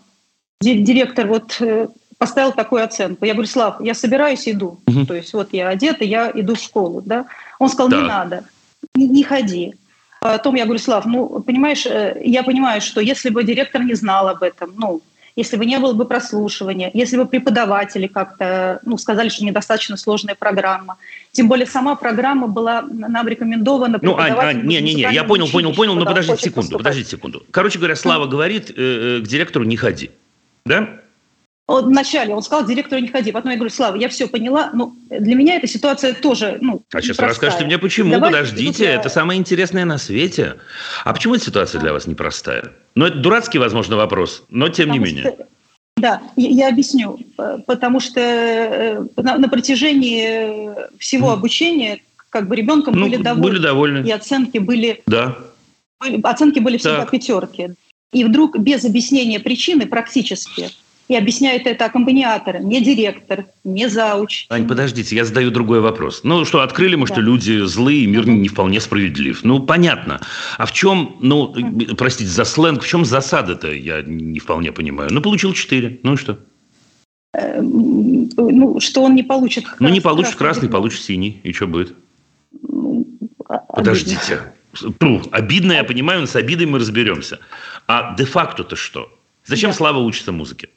[0.60, 3.24] ди- директор вот э, поставил такую оценку.
[3.24, 4.80] Я говорю, Слав, я собираюсь, иду.
[4.86, 5.06] Мгм.
[5.06, 7.26] То есть вот я одета, я иду в школу, да.
[7.60, 8.00] Он сказал, Так.
[8.00, 8.44] не надо,
[8.96, 9.74] не, не ходи.
[10.20, 14.28] Потом я говорю, Слав, ну, понимаешь, э, я понимаю, что если бы директор не знал
[14.28, 15.00] об этом, ну,
[15.38, 20.34] если бы не было бы прослушивания, если бы преподаватели как-то ну, сказали, что недостаточно сложная
[20.34, 20.96] программа.
[21.30, 24.00] Тем более сама программа была нам рекомендована.
[24.02, 26.78] Ну, Ань, Ань, не, не, не, я понял, понял, понял, но он подождите секунду, поступать.
[26.78, 27.46] подождите секунду.
[27.52, 30.10] Короче говоря, Слава говорит, э, э, к директору не ходи.
[30.66, 30.88] Да?
[31.68, 33.30] Он Вначале он сказал, директору не ходи.
[33.30, 34.70] Потом я говорю, Слава, я все поняла.
[34.72, 37.28] Ну, для меня эта ситуация тоже ну, А сейчас вы непростая.
[37.28, 38.10] расскажете мне, почему.
[38.10, 40.54] Давайте Подождите, я- это самое интересное на свете.
[41.04, 42.72] А почему эта ситуация для вас непростая?
[42.94, 45.22] Ну, это дурацкий, возможно, вопрос, но тем не Потому менее.
[45.34, 45.46] что-
[45.98, 47.18] да, я, я объясню.
[47.38, 52.00] Э, Потому что э, на, на протяжении э, всего обучения
[52.30, 53.42] как бы ребенком Ну, были довольны.
[53.42, 54.06] были довольны.
[54.08, 55.36] И оценки были, Да.
[56.00, 57.10] были- оценки были всегда Так.
[57.10, 57.70] пятерки.
[58.12, 60.70] И вдруг без объяснения причины практически,
[61.08, 64.46] и объясняет это аккомпаниатор, не директор, не зауч.
[64.50, 66.20] Ань, подождите, я задаю другой вопрос.
[66.22, 67.22] Ну что, открыли мы, что Да.
[67.22, 69.42] люди злые, мир не вполне справедлив.
[69.42, 70.20] Ну, понятно.
[70.58, 75.08] А в чем, ну, э, простите за сленг, в чем засада-то, я не вполне понимаю.
[75.12, 76.38] Ну, получил 4, ну и что?
[77.34, 81.40] Э, м, Ну, что он не получит Ну, не получишь красный, получишь синий.
[81.42, 81.94] И что будет?
[82.62, 83.06] Ну,
[83.48, 83.58] а-.
[83.58, 84.40] Подождите.
[84.98, 87.40] Ту, обидно, я понимаю, но с обидой мы разберемся.
[87.86, 89.08] А де-факто-то что?
[89.46, 89.76] Зачем Да.
[89.76, 90.68] Слава учится музыке?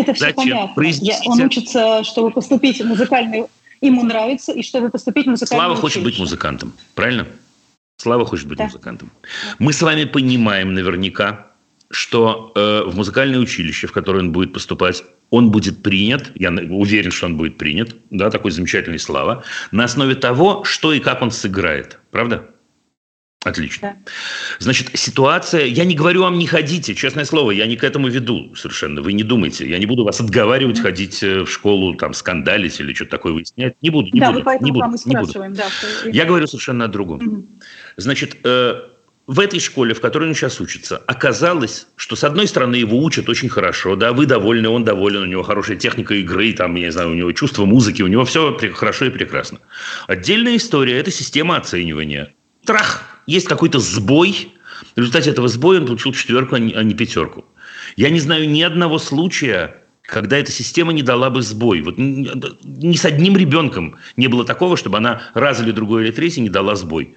[0.00, 0.36] Это все Зачем?
[0.36, 0.74] понятно.
[0.74, 1.22] Произнесите.
[1.24, 3.44] Я- он учится, чтобы поступить в музыкальный...
[3.80, 6.22] Ему нравится, и чтобы поступить в музыкальное Слава хочет быть училище.
[6.22, 7.26] музыкантом, правильно?
[7.96, 8.64] Слава хочет быть Да.
[8.64, 9.12] музыкантом.
[9.60, 11.52] Мы с вами понимаем наверняка,
[11.90, 17.10] что э, в музыкальное училище, в которое он будет поступать, он будет принят, я уверен,
[17.12, 21.30] что он будет принят, да, такой замечательный Слава, на основе того, что и как он
[21.30, 22.48] сыграет, правда?
[23.44, 23.96] Отлично.
[24.04, 24.12] Да.
[24.58, 25.64] Значит, ситуация...
[25.64, 29.00] Я не говорю вам, не ходите, честное слово, я не к этому веду совершенно.
[29.00, 29.68] Вы не думайте.
[29.68, 33.76] Я не буду вас отговаривать ходить э, в школу, там, скандалить или что-то такое выяснять.
[33.80, 34.44] Не буду, не да, буду.
[34.44, 35.44] Да, не буду, не буду.
[35.50, 35.66] Да,
[36.06, 37.20] я говорю совершенно о другом.
[37.20, 37.44] Mm-hmm.
[37.96, 38.82] Значит, э,
[39.28, 43.28] в этой школе, в которой он сейчас учится, оказалось, что с одной стороны его учат
[43.28, 46.92] очень хорошо, да, вы довольны, он доволен, у него хорошая техника игры, там, я не
[46.92, 49.58] знаю, у него чувство музыки, у него все хорошо и прекрасно.
[50.06, 52.34] Отдельная история– это система оценивания.
[52.64, 53.17] Трах!
[53.28, 54.48] Есть какой-то сбой,
[54.96, 57.44] в результате этого сбоя он получил четверку, а не, а не пятерку.
[57.94, 61.82] Я не знаю ни одного случая, когда эта система не дала бы сбой.
[61.82, 66.40] Вот ни с одним ребенком не было такого, чтобы она раз или другой или третий
[66.40, 67.16] не дала сбой.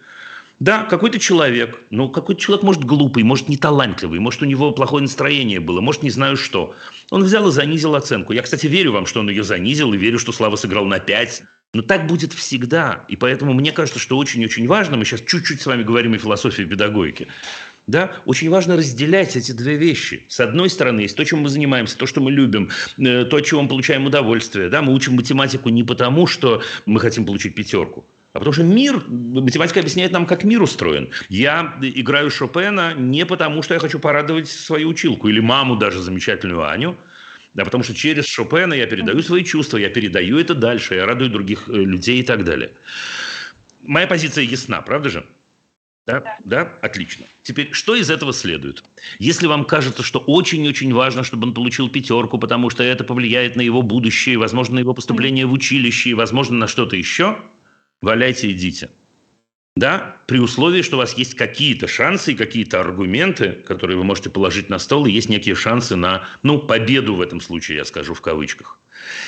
[0.59, 5.01] Да, какой-то человек, ну, какой-то человек, может, глупый, может, не талантливый, может, у него плохое
[5.01, 6.75] настроение было, может, не знаю что.
[7.09, 8.33] Он взял и занизил оценку.
[8.33, 11.43] Я, кстати, верю вам, что он ее занизил, и верю, что Слава сыграл на 5.
[11.73, 13.05] Но так будет всегда.
[13.07, 16.63] И поэтому мне кажется, что очень-очень важно, мы сейчас чуть-чуть с вами говорим о философии
[16.63, 17.27] педагогики,
[17.87, 20.25] да, очень важно разделять эти две вещи.
[20.27, 23.45] С одной стороны, есть то, чем мы занимаемся, то, что мы любим, э, то, от
[23.45, 24.67] чего мы получаем удовольствие.
[24.67, 29.01] Да, мы учим математику не потому, что мы хотим получить пятерку, а потому что мир,
[29.07, 31.09] математика объясняет нам, как мир устроен.
[31.29, 36.67] Я играю Шопена не потому, что я хочу порадовать свою училку или маму даже замечательную
[36.67, 36.97] Аню,
[37.53, 41.29] да, потому что через Шопена я передаю свои чувства, я передаю это дальше, я радую
[41.29, 42.73] других э, людей и так далее.
[43.81, 45.25] Моя позиция ясна, правда же?
[46.07, 46.19] Да?
[46.19, 46.37] да?
[46.45, 46.61] Да?
[46.81, 47.25] Отлично.
[47.43, 48.83] Теперь, что из этого следует?
[49.19, 53.61] Если вам кажется, что очень-очень важно, чтобы он получил пятерку, потому что это повлияет на
[53.61, 57.43] его будущее, возможно, на его поступление в училище, возможно, на что-то еще–
[58.01, 58.89] валяйте, идите.
[59.77, 64.29] Да, при условии, что у вас есть какие-то шансы и какие-то аргументы, которые вы можете
[64.29, 68.13] положить на стол, и есть некие шансы на, ну, победу в этом случае, я скажу
[68.13, 68.79] в кавычках.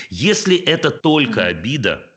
[0.10, 2.12] Если это только обида,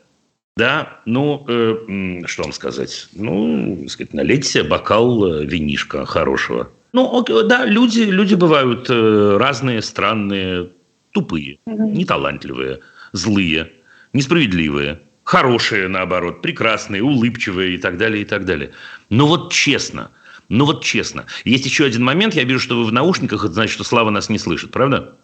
[0.57, 3.07] да, ну, э, что вам сказать?
[3.13, 6.69] Ну, сказать, налейте себе бокал э, винишка хорошего.
[6.91, 10.71] Ну, да, люди, люди бывают э, разные, странные,
[11.11, 12.81] тупые, неталантливые,
[13.13, 13.71] злые,
[14.11, 18.71] несправедливые хорошие, наоборот, прекрасные, улыбчивые и так далее, и так далее.
[19.09, 20.09] Но вот честно,
[20.47, 21.25] ну вот честно.
[21.43, 24.29] Есть еще один момент, я вижу, что вы в наушниках, это значит, что Слава нас
[24.29, 25.17] не слышит, правда?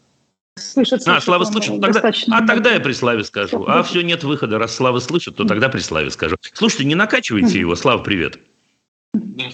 [0.58, 1.08] Слышит, слышит.
[1.08, 3.64] А, Слава слышит, тогда, а тогда я при Славе скажу.
[3.66, 6.36] А все, нет выхода, раз Слава слышит, то тогда при Славе скажу.
[6.54, 8.40] Слушайте, не накачивайте его, Слава, привет.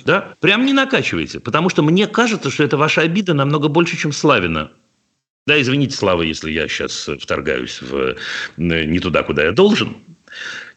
[0.03, 0.33] Да?
[0.39, 4.71] Прям не накачивайте, потому что мне кажется, что это ваша обида намного больше, чем Славина.
[5.45, 8.15] Да, извините, Слава, если я сейчас вторгаюсь в, э,
[8.57, 9.95] не туда, куда я должен.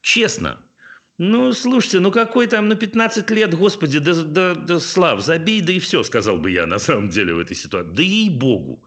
[0.03, 0.59] Честно.
[1.19, 5.73] Ну, слушайте, ну какой там, ну 15 лет, господи, да, да, да Слав, забей, да
[5.73, 7.93] и все, сказал бы я на самом деле в этой ситуации.
[7.93, 8.85] Да ей-богу.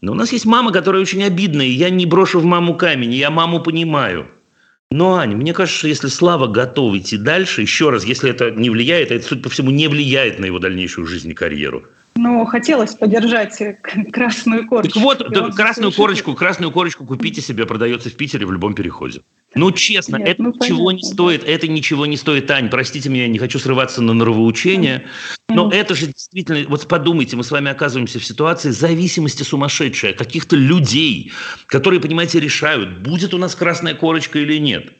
[0.00, 3.14] Но у нас есть мама, которая очень обидная, и я не брошу в маму камень,
[3.14, 4.28] я маму понимаю.
[4.90, 9.10] Но, Аня, мне кажется, если Слава готов идти дальше, еще раз, если это не влияет,
[9.10, 12.94] а это, судя по всему, не влияет на его дальнейшую жизнь и карьеру– ну, хотелось
[12.94, 13.58] поддержать
[14.12, 14.94] красную корочку.
[14.94, 19.22] Так вот, да, красную корочку, красную корочку купите себе, продается в Питере в любом переходе.
[19.54, 23.08] Ну, честно, Нет, это ну, ничего понятно, не стоит, это ничего не стоит, Ань, простите
[23.08, 25.06] меня, я не хочу срываться на норовоучение,
[25.48, 30.18] но это же действительно, вот подумайте, мы с вами оказываемся в ситуации зависимости сумасшедшей от
[30.18, 31.32] каких-то людей,
[31.66, 34.94] которые, понимаете, решают, будет у нас красная корочка или нет.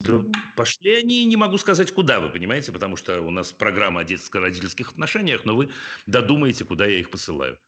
[0.00, 0.24] Да
[0.56, 4.92] пошли они, не могу сказать, куда, вы понимаете, потому что у нас программа о детско-родительских
[4.92, 5.70] отношениях, но вы
[6.06, 7.58] додумаете, куда я их посылаю.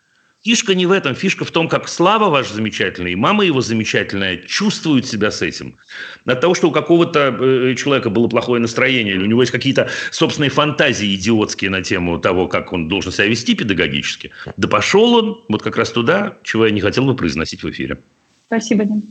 [0.42, 4.38] Фишка не в этом, фишка в том, как Слава ваш замечательный, и мама его замечательная
[4.38, 5.76] чувствуют себя с этим.
[6.24, 9.90] От того, что у какого-то э, человека было плохое настроение, или у него есть какие-то
[10.10, 14.30] собственные фантазии идиотские на тему того, как он должен себя вести педагогически.
[14.56, 17.98] Да пошел он вот как раз туда, чего я не хотел бы произносить в эфире.
[18.46, 19.02] Спасибо, Дим.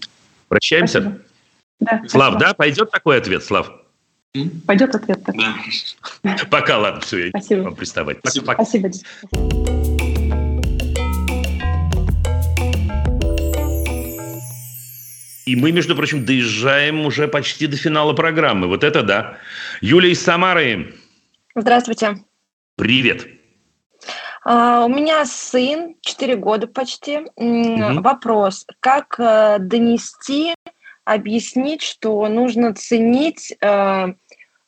[0.47, 0.99] Прощаемся.
[0.99, 1.21] Спасибо.
[1.79, 2.39] Да, Слав, спасибо.
[2.39, 2.53] да?
[2.55, 3.71] Пойдет такой ответ, Слав?
[4.65, 5.45] Пойдет ответ такой.
[6.23, 6.37] Да.
[6.49, 7.61] Пока, ладно, все, я спасибо.
[7.61, 8.17] вам приставать.
[8.19, 8.45] Спасибо.
[8.47, 8.65] Пока.
[8.65, 9.98] Спасибо.
[15.49, 18.67] И мы, между прочим, доезжаем уже почти до финала программы.
[18.67, 19.39] Вот это да.
[19.81, 20.93] Юлия из Самары.
[21.55, 22.23] Здравствуйте.
[22.75, 23.27] Привет.
[24.45, 27.21] Uh, у меня сын, 4 года почти.
[27.35, 28.01] Угу.
[28.01, 30.53] Вопрос, как uh, донести
[31.03, 34.07] объяснить, что нужно ценить, э,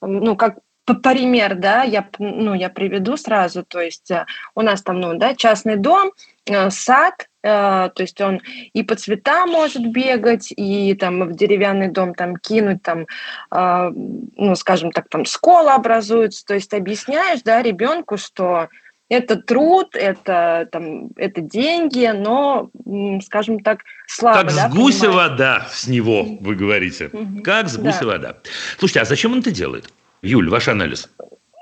[0.02, 5.00] ну, как пример, да, я, ну, я приведу сразу, то есть э, у нас там,
[5.00, 6.12] ну, да, частный дом,
[6.46, 8.41] э, сад, э, то есть он
[8.74, 13.06] и по цветам может бегать, и там в деревянный дом там кинуть, там,
[13.52, 18.69] ну, скажем так, там школа образуется, то есть объясняешь, да, ребенку, что
[19.10, 22.69] это труд, это, там, это деньги, но,
[23.23, 24.44] скажем так, слабо.
[24.44, 25.29] Как да, с гуся понимаешь?
[25.32, 27.12] вода с него, вы говорите.
[27.44, 28.06] Как с гуся да.
[28.06, 28.38] вода.
[28.79, 29.92] Слушайте, а зачем он это делает?
[30.22, 31.10] Юль, ваш анализ.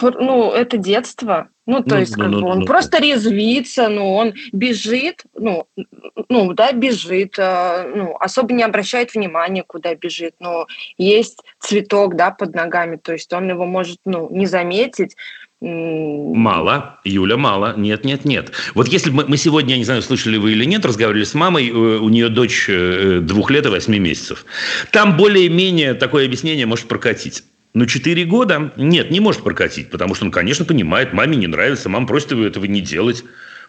[0.01, 1.49] ну, это детство.
[1.65, 5.23] Ну, то Ну, есть, ну, как ну, бы он ну, просто резвится, ну, он бежит,
[5.35, 5.67] ну,
[6.27, 10.65] ну, да, бежит, э, ну, особо не обращает внимания, куда бежит, но
[10.97, 15.15] есть цветок, да, под ногами, то есть он его может, ну, не заметить.
[15.61, 17.75] Мало, Юля, мало.
[17.75, 18.53] Нет, нет, нет.
[18.75, 21.33] Вот если бы мы, мы сегодня, я не знаю, слышали вы или нет, разговаривали с
[21.33, 24.45] мамой, э, у нее дочь э, двух лет и восьми месяцев.
[24.91, 27.43] Там более-менее такое объяснение может прокатить.
[27.73, 31.87] Но 4 года нет, не может прокатить, потому что он, конечно, понимает, маме не нравится,
[31.89, 33.23] мама просит его этого не делать.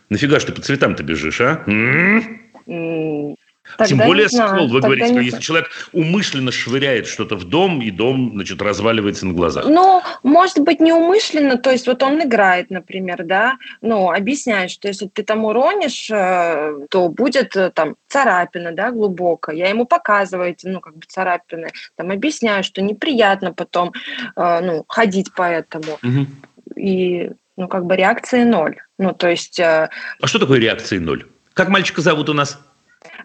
[0.08, 1.62] Нафига ж ты по цветам-то бежишь, а?
[1.66, 2.40] М?
[2.66, 3.36] м, Тем
[3.76, 7.36] тогда более не знаю, ствол, вы тогда говорите, что не если человек умышленно швыряет что-то
[7.36, 9.66] в дом, и дом, значит, разваливается на глазах.
[9.66, 15.06] Ну, может быть, неумышленно, то есть вот он играет, например, да, ну, объясняет, что если
[15.08, 19.56] ты там уронишь, э, то будет э, там царапина, да, глубокая.
[19.56, 23.92] Я ему показываю эти, ну, как бы царапины, там объясняю, что неприятно потом,
[24.36, 25.98] э, ну, ходить по этому.
[26.02, 26.28] Мгм.
[26.76, 28.76] И, ну, как бы реакции ноль.
[28.98, 29.90] Ну, то есть, А
[30.24, 31.26] что такое реакции ноль?
[31.54, 32.58] Как мальчика зовут у нас?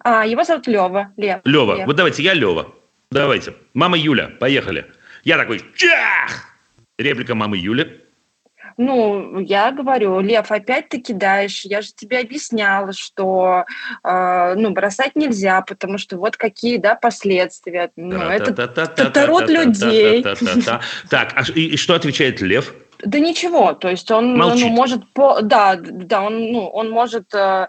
[0.05, 1.39] А, его зовут Лева, Лев.
[1.45, 1.77] Лева.
[1.77, 1.87] Лев.
[1.87, 2.67] Вот давайте, я Лева.
[3.09, 3.55] Давайте.
[3.73, 4.85] Мама Юля, поехали.
[5.23, 6.45] Я такой, чах!
[6.99, 8.01] Реплика мамы Юли.
[8.77, 11.65] Ну, я говорю, Лев, опять ты кидаешь.
[11.65, 13.65] Я же тебе объясняла, что
[14.03, 17.89] э, ну, бросать нельзя, потому что вот какие да, последствия.
[17.95, 20.23] Ну, это, род людей.
[21.09, 22.75] Так, а и, что отвечает Лев?
[22.99, 27.67] Да ничего, то есть он ну, может, по, да, да, он, ну, он может э,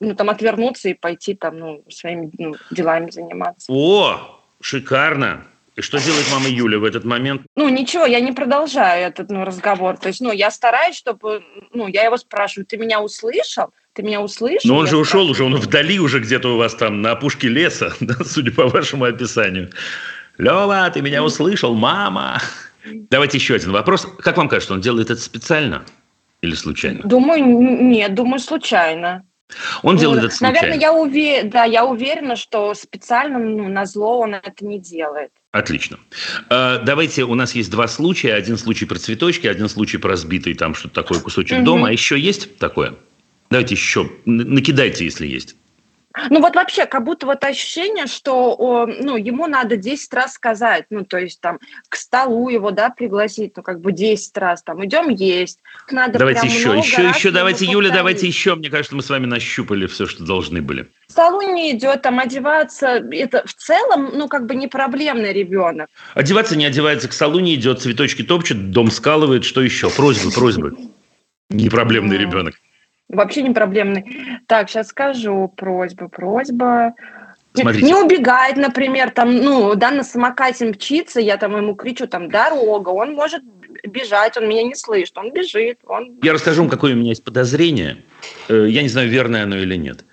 [0.00, 3.72] ну, там отвернуться и пойти там, ну, своими ну, делами заниматься.
[3.72, 5.44] О, шикарно.
[5.74, 7.42] И что делает мама Юля в этот момент?
[7.56, 9.96] Ну, ничего, я не продолжаю этот ну, разговор.
[9.96, 11.42] То есть, ну, я стараюсь, чтобы,
[11.72, 13.72] ну, я его спрашиваю, ты меня услышал?
[13.94, 14.60] Ты меня услышал?
[14.64, 17.48] Но он Я же ушел уже, он вдали уже где-то у вас там на опушке
[17.48, 19.70] леса, да, судя по вашему описанию.
[20.36, 22.40] Лева, ты меня услышал, мама.
[22.84, 24.06] Давайте еще один вопрос.
[24.18, 25.84] Как вам кажется, он делает это специально
[26.42, 27.00] или случайно?
[27.04, 29.24] Думаю, нет, думаю, случайно.
[29.82, 30.60] Он Ну, делает это случайно.
[30.60, 35.30] Наверное, я уверена, да, я уверена, что специально, ну, на зло он это не делает.
[35.50, 35.98] Отлично.
[36.48, 38.34] Э, Давайте, у нас есть два случая.
[38.34, 41.64] Один случай про цветочки, один случай про разбитый там что-то такое кусочек Мгм.
[41.64, 41.88] дома.
[41.88, 42.94] А еще есть такое?
[43.50, 44.10] Давайте еще.
[44.24, 45.56] Накидайте, если есть.
[46.30, 50.86] Ну вот вообще, как будто вот ощущение, что о, ну, ему надо 10 раз сказать,
[50.90, 51.58] ну то есть там
[51.88, 55.60] к столу его, да, пригласить, ну как бы 10 раз, там идем есть.
[55.90, 57.30] Надо давайте еще, еще, еще.
[57.30, 57.94] Давайте, Юля, повторить.
[57.94, 58.54] давайте еще.
[58.54, 60.88] Мне кажется, мы с вами нащупали все, что должны были.
[61.08, 65.88] К столу не идет, там одеваться, это в целом, ну как бы не проблемный ребенок.
[66.14, 69.44] Одеваться не одевается, к столу не идет, цветочки топчет, дом скалывает.
[69.44, 69.90] Что еще?
[69.90, 70.76] Просьбы, просьбы.
[71.50, 72.54] Непроблемный Ну, ребенок.
[73.12, 74.40] Вообще не проблемный.
[74.46, 75.52] Так, сейчас скажу.
[75.56, 76.94] Просьба, просьба.
[77.54, 77.84] Смотрите.
[77.86, 82.88] Не убегает, например, там, ну, да, на самокате мчится, я там ему кричу, там, дорога,
[82.88, 83.42] он может
[83.84, 86.18] бежать, он меня не слышит, он бежит, он...
[86.22, 87.98] Я расскажу вам, какое у меня есть подозрение.
[88.48, 90.06] Э, Я не знаю, верное оно или нет.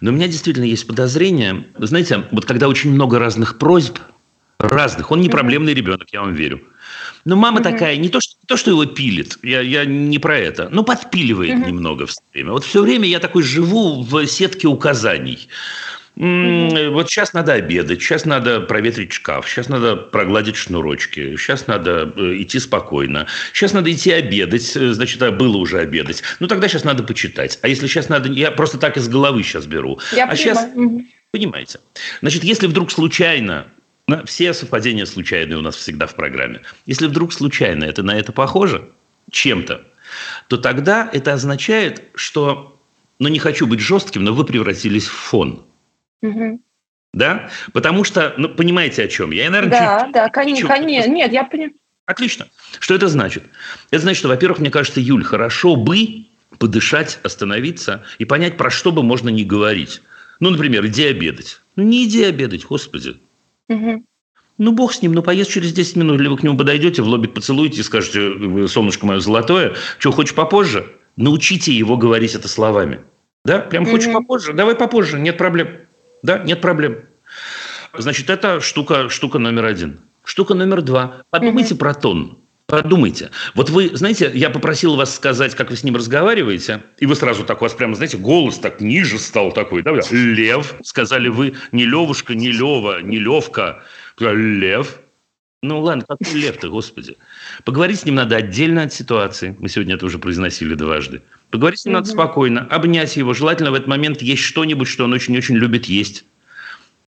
[0.00, 1.64] Но у меня действительно есть подозрение.
[1.76, 3.98] Вы знаете, вот когда очень много разных просьб,
[4.60, 6.60] разных, он не проблемный ребенок, я вам верю.
[7.24, 7.72] Но мама Мгм.
[7.72, 11.54] такая, не то, что, то, что его пилит, я, я не про это, но подпиливает
[11.58, 11.66] Мгм.
[11.66, 12.52] немного все время.
[12.52, 15.48] Вот все время я такой живу в сетке указаний.
[16.18, 22.10] М, Вот сейчас надо обедать, сейчас надо проветрить шкаф, сейчас надо прогладить шнурочки, сейчас надо
[22.16, 26.22] э, идти спокойно, сейчас надо идти обедать, э, значит, а было уже обедать.
[26.40, 27.58] Ну, тогда сейчас надо почитать.
[27.60, 28.30] А если сейчас надо...
[28.32, 29.98] Я просто так из головы сейчас беру.
[30.12, 30.80] Я а сейчас, понимаю.
[30.88, 31.06] Мгм.
[31.32, 31.80] понимаете,
[32.22, 33.66] значит, если вдруг случайно,
[34.08, 38.32] на- все совпадения случайные у нас всегда в программе, если вдруг случайно это на это
[38.32, 38.88] похоже
[39.30, 39.84] чем-то,
[40.48, 42.80] то тогда это означает, что,
[43.18, 45.64] ну, не хочу быть жестким, но вы превратились в фон.
[47.12, 47.50] Да?
[47.72, 49.44] Потому что, ну, понимаете, о чем я?
[49.44, 51.10] Я, наверное, Да, чуть- да, конечно, конечно.
[51.10, 51.72] Нет, я понимаю.
[52.04, 52.46] Отлично.
[52.78, 53.44] Что это значит?
[53.90, 56.26] Это значит, что, во-первых, мне кажется, Юль, хорошо бы
[56.58, 60.02] подышать, остановиться и понять, про что бы можно не говорить.
[60.38, 61.60] Ну, например, иди обедать.
[61.74, 63.16] Ну, не иди обедать, господи.
[64.58, 67.06] Ну, бог с ним, ну, поест через 10 минут, или вы к нему подойдете, в
[67.06, 70.86] лобик поцелуете и скажете, «Вы, солнышко мое золотое, что, хочешь попозже?
[71.16, 73.00] Научите его говорить это словами.
[73.44, 74.22] Да, прям хочешь Мгм.
[74.22, 74.52] попозже?
[74.54, 75.68] Давай попозже, нет проблем.
[76.22, 77.02] Да, нет проблем.
[77.96, 80.00] Значит, это штука, штука номер один.
[80.24, 81.22] Штука номер два.
[81.30, 82.38] Подумайте про тон.
[82.68, 83.30] Подумайте.
[83.54, 87.44] Вот вы, знаете, я попросил вас сказать, как вы с ним разговариваете, и вы сразу
[87.44, 89.92] так, у вас прямо, знаете, голос так ниже стал такой, да?
[90.10, 93.84] Лев, сказали вы, не Левушка, не Лева, не Левка.
[94.18, 94.98] Лев.
[95.62, 97.16] Ну ладно, какой лев-то, господи.
[97.64, 99.56] Поговорить с ним надо отдельно от ситуации.
[99.58, 101.22] Мы сегодня это уже произносили дважды.
[101.50, 103.32] Поговорить с ним надо спокойно, обнять его.
[103.32, 106.24] Желательно в этот момент есть что-нибудь, что он очень-очень любит есть.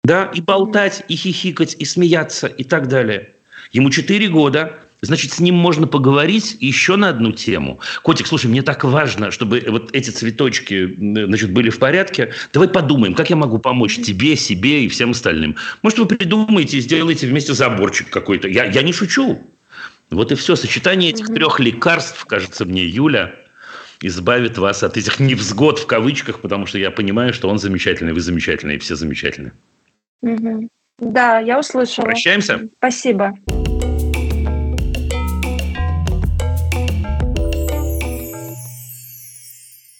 [0.04, 3.34] Да, и болтать, и хихикать, и смеяться, и так далее.
[3.72, 7.80] Ему 4 года, значит, с ним можно поговорить еще на одну тему.
[8.02, 12.32] Котик, слушай, мне так важно, чтобы вот эти цветочки значит, были в порядке.
[12.52, 15.56] Давай подумаем, как я могу помочь тебе, себе и всем остальным.
[15.82, 18.48] Может, вы придумаете и сделаете вместе заборчик какой-то.
[18.48, 19.42] Я, я не шучу.
[20.10, 20.56] Вот и все.
[20.56, 23.34] Сочетание этих трех лекарств, кажется мне, Юля,
[24.00, 28.20] избавит вас от этих невзгод в кавычках, потому что я понимаю, что он замечательный, вы
[28.20, 29.52] замечательные, все замечательные.
[30.98, 32.06] Да, я услышала.
[32.06, 32.68] Прощаемся?
[32.78, 33.34] Спасибо.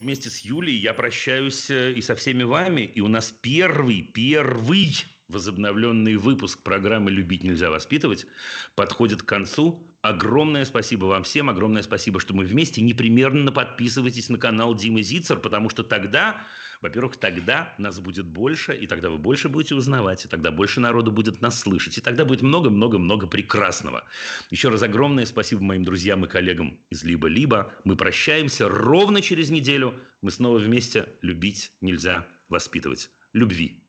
[0.07, 2.83] Вместе с Юлей я прощаюсь э, и со всеми вами.
[2.83, 4.95] И у нас первый, первый
[5.27, 8.25] возобновленный выпуск программы «Любить нельзя воспитывать»
[8.73, 9.85] подходит к концу.
[10.01, 12.81] Огромное спасибо вам всем, огромное спасибо, что мы вместе.
[12.81, 16.47] Непременно подписывайтесь на канал Димы Зицер, потому что тогда,
[16.81, 21.11] во-первых, тогда нас будет больше, и тогда вы больше будете узнавать, и тогда больше народу
[21.11, 24.05] будет нас слышать, и тогда будет много-много-много прекрасного.
[24.51, 27.73] Еще раз огромное спасибо моим друзьям и коллегам из «Либо-либо».
[27.83, 30.01] Мы прощаемся ровно через неделю.
[30.21, 31.09] Мы снова вместе.
[31.21, 33.11] Любить нельзя воспитывать.
[33.33, 33.83] Любви.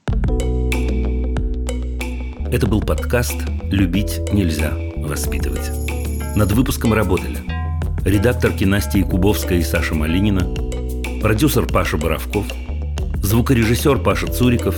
[2.50, 3.36] Это был подкаст
[3.70, 5.70] «Любить нельзя воспитывать».
[6.34, 7.38] Над выпуском работали
[8.04, 10.54] редакторки Настя Кубовская и Саша Малинина,
[11.20, 12.46] продюсер Паша Боровков,
[13.22, 14.76] звукорежиссер Паша Цуриков,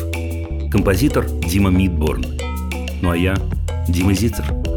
[0.71, 2.25] композитор Дима Мидборн.
[3.03, 3.37] Ну а я
[3.89, 4.45] Дима Зицер–